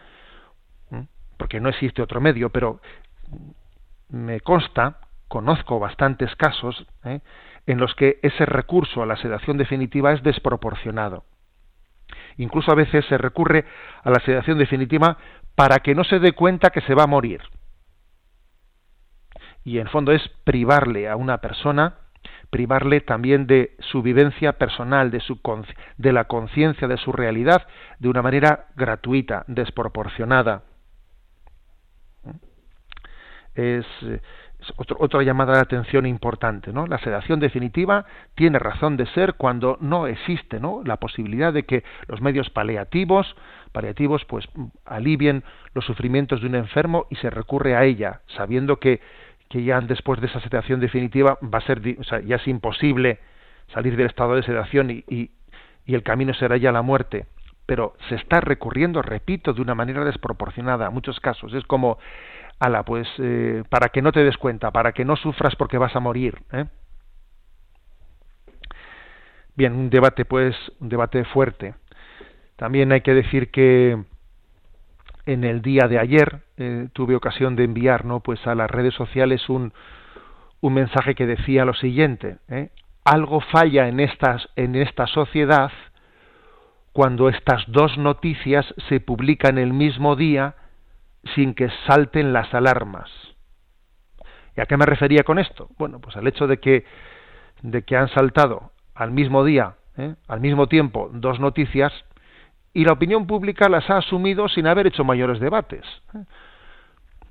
[1.36, 2.80] porque no existe otro medio pero
[4.08, 7.20] me consta conozco bastantes casos ¿eh?
[7.66, 11.24] en los que ese recurso a la sedación definitiva es desproporcionado.
[12.36, 13.64] Incluso a veces se recurre
[14.02, 15.18] a la sedación definitiva
[15.54, 17.40] para que no se dé cuenta que se va a morir.
[19.64, 21.94] Y en fondo es privarle a una persona,
[22.50, 25.40] privarle también de su vivencia personal, de, su,
[25.96, 27.66] de la conciencia de su realidad,
[27.98, 30.62] de una manera gratuita, desproporcionada.
[33.54, 33.86] Es,
[34.76, 36.86] otra llamada de atención importante, ¿no?
[36.86, 40.82] La sedación definitiva tiene razón de ser cuando no existe, ¿no?
[40.84, 43.36] La posibilidad de que los medios paliativos,
[43.72, 44.48] paliativos, pues
[44.84, 45.44] alivien
[45.74, 49.00] los sufrimientos de un enfermo y se recurre a ella, sabiendo que,
[49.48, 53.18] que ya después de esa sedación definitiva va a ser, o sea, ya es imposible
[53.72, 55.30] salir del estado de sedación y, y,
[55.86, 57.26] y el camino será ya la muerte.
[57.66, 60.88] Pero se está recurriendo, repito, de una manera desproporcionada.
[60.88, 61.98] En muchos casos es como
[62.58, 65.94] ala, pues eh, para que no te des cuenta, para que no sufras porque vas
[65.96, 66.38] a morir.
[66.52, 66.64] ¿eh?
[69.56, 71.74] Bien, un debate, pues, un debate fuerte.
[72.56, 74.02] También hay que decir que
[75.26, 78.20] en el día de ayer eh, tuve ocasión de enviar, ¿no?
[78.20, 79.72] Pues a las redes sociales un,
[80.60, 82.38] un mensaje que decía lo siguiente:
[83.04, 85.72] algo falla en estas en esta sociedad
[86.92, 90.54] cuando estas dos noticias se publican el mismo día
[91.34, 93.10] sin que salten las alarmas.
[94.56, 95.68] ¿Y a qué me refería con esto?
[95.78, 96.84] Bueno, pues al hecho de que,
[97.62, 100.14] de que han saltado al mismo día, ¿eh?
[100.28, 101.92] al mismo tiempo, dos noticias
[102.72, 105.84] y la opinión pública las ha asumido sin haber hecho mayores debates.
[106.14, 106.24] ¿eh?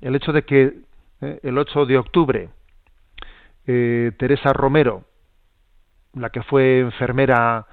[0.02, 0.74] El hecho de que
[1.20, 1.40] ¿eh?
[1.42, 2.48] el 8 de octubre
[3.66, 5.04] Teresa Romero,
[6.12, 7.66] la que fue enfermera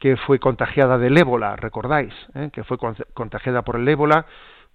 [0.00, 2.12] que fue contagiada del ébola, recordáis,
[2.52, 2.78] que fue
[3.14, 4.26] contagiada por el ébola,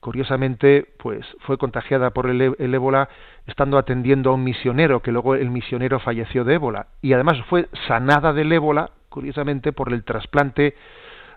[0.02, 3.08] curiosamente, pues fue contagiada por el, ébola
[3.45, 6.88] estando atendiendo a un misionero, que luego el misionero falleció de ébola.
[7.02, 10.76] Y además fue sanada del ébola, curiosamente, por el trasplante,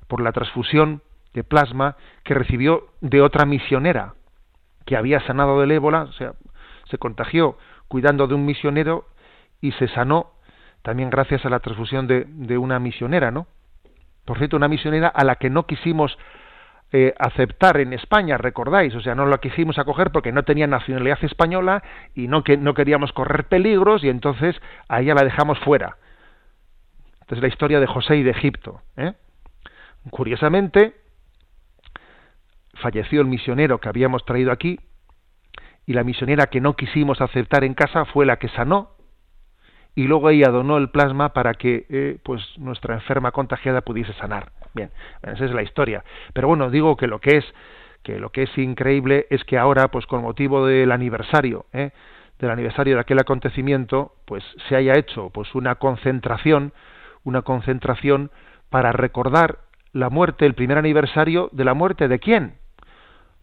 [0.09, 1.03] por la transfusión
[1.35, 4.15] de plasma que recibió de otra misionera,
[4.87, 6.33] que había sanado del ébola, o sea,
[6.91, 7.59] se contagió
[7.89, 9.07] cuidando de un misionero
[9.61, 10.31] y se sanó
[10.83, 13.47] también gracias a la transfusión de, de una misionera, ¿no?
[14.25, 16.17] Por cierto, una misionera a la que no quisimos
[16.97, 21.19] eh, aceptar en España, recordáis, o sea, no la quisimos acoger porque no tenía nacionalidad
[21.25, 21.83] española
[22.15, 24.55] y no, que, no queríamos correr peligros y entonces
[24.89, 25.97] a ella la dejamos fuera.
[27.23, 28.81] Esta es la historia de José y de Egipto.
[28.97, 29.15] ¿eh?
[30.11, 30.95] Curiosamente,
[32.75, 34.79] falleció el misionero que habíamos traído aquí
[35.87, 38.94] y la misionera que no quisimos aceptar en casa fue la que sanó
[39.95, 44.51] y luego ella donó el plasma para que eh, pues nuestra enferma contagiada pudiese sanar.
[44.75, 44.91] Bien,
[45.23, 46.03] esa es la historia.
[46.33, 47.45] Pero bueno, digo que lo que es
[48.03, 51.91] que lo que es increíble es que ahora, pues con motivo del aniversario, ¿eh?
[52.39, 56.73] del aniversario de aquel acontecimiento, pues se haya hecho pues una concentración,
[57.25, 58.31] una concentración
[58.69, 59.59] para recordar
[59.93, 62.55] la muerte, el primer aniversario de la muerte de quién?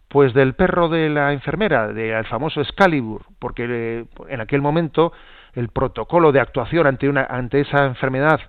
[0.08, 5.12] Pues del perro de la enfermera, del famoso Excalibur, porque eh, en aquel momento
[5.54, 8.40] el protocolo de actuación ante, una, ante esa enfermedad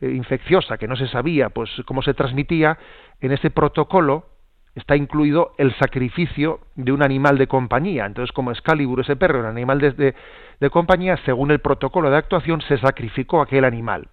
[0.00, 2.78] eh, infecciosa que no se sabía pues cómo se transmitía,
[3.20, 4.26] en ese protocolo
[4.74, 8.04] está incluido el sacrificio de un animal de compañía.
[8.04, 10.14] Entonces, como Excalibur, ese perro, un animal de,
[10.60, 14.08] de, compañía, según el protocolo de actuación, se sacrificó aquel animal.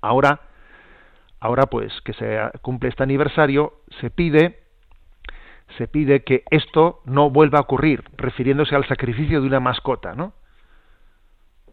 [0.00, 0.40] Ahora,
[1.40, 4.60] ahora pues que se cumple este aniversario, se pide
[5.76, 10.32] se pide que esto no vuelva a ocurrir, refiriéndose al sacrificio de una mascota, ¿no?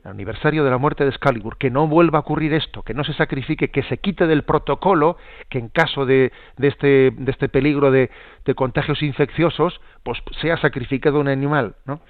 [0.08, 3.14] Aniversario de la muerte de Excalibur, que no vuelva a ocurrir esto, que no se
[3.14, 5.18] sacrifique, que se quite del protocolo,
[5.50, 8.10] que en caso de, de, este, de este, peligro de,
[8.46, 12.02] de, contagios infecciosos, pues sea sacrificado un animal, ¿no?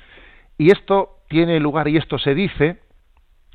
[0.57, 2.79] Y esto tiene lugar y esto se dice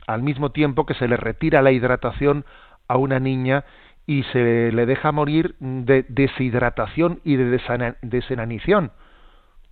[0.06, 2.44] al mismo tiempo que se le retira la hidratación
[2.88, 3.64] a una niña
[4.06, 7.58] y se le deja morir de deshidratación y de
[8.02, 8.92] desenanición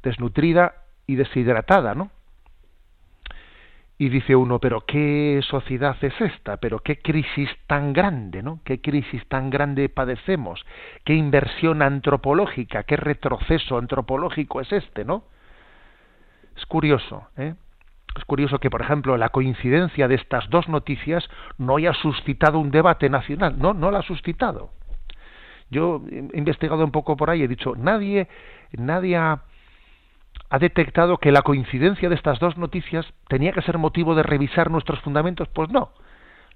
[0.02, 0.74] desnutrida
[1.06, 2.10] y deshidratada, ¿no?
[4.00, 8.60] Y dice uno, pero qué sociedad es esta, pero qué crisis tan grande, ¿no?
[8.64, 10.64] Qué crisis tan grande padecemos,
[11.04, 15.24] qué inversión antropológica, qué retroceso antropológico es este, ¿no?
[16.56, 17.52] Es curioso, ¿eh?
[18.16, 21.28] Es curioso que, por ejemplo, la coincidencia de estas dos noticias
[21.58, 24.70] no haya suscitado un debate nacional, no, no la ha suscitado.
[25.68, 28.28] Yo he investigado un poco por ahí, he dicho, nadie,
[28.72, 29.42] nadie ha
[30.50, 34.68] ha detectado que la coincidencia de estas dos noticias tenía que ser motivo de revisar
[34.70, 35.48] nuestros fundamentos.
[35.48, 35.92] Pues no,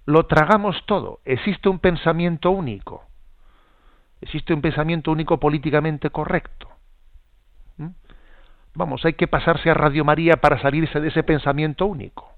[0.05, 1.21] lo tragamos todo.
[1.25, 3.05] Existe un pensamiento único.
[4.21, 6.69] Existe un pensamiento único políticamente correcto.
[7.77, 7.91] ¿Mm?
[8.75, 12.33] Vamos, hay que pasarse a Radio María para salirse de ese pensamiento único.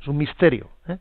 [0.00, 0.68] Es un misterio.
[0.86, 0.98] ¿eh?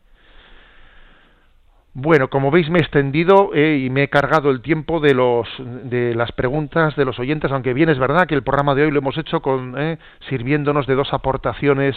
[1.96, 5.48] Bueno, como veis me he extendido eh, y me he cargado el tiempo de, los,
[5.60, 8.92] de las preguntas de los oyentes, aunque bien es verdad que el programa de hoy
[8.92, 11.96] lo hemos hecho con, eh, sirviéndonos de dos aportaciones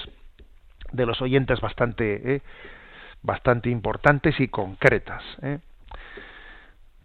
[0.93, 2.43] de los oyentes bastante, eh,
[3.23, 5.23] bastante importantes y concretas.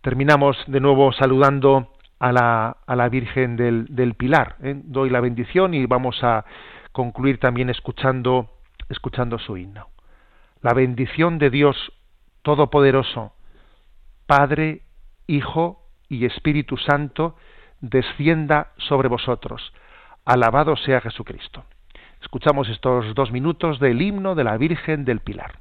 [0.02, 4.58] Terminamos de nuevo saludando a la, a la Virgen del, del Pilar.
[4.60, 6.44] Doy la bendición y vamos a
[6.92, 8.50] concluir también escuchando,
[8.90, 9.88] escuchando su himno.
[10.62, 11.94] La bendición de Dios
[12.42, 13.34] Todopoderoso,
[14.26, 14.82] Padre,
[15.28, 17.36] Hijo y Espíritu Santo,
[17.80, 19.74] descienda sobre vosotros.
[20.26, 21.64] Alabado sea Jesucristo.
[22.22, 25.61] Escuchamos estos dos minutos del himno de la Virgen del Pilar.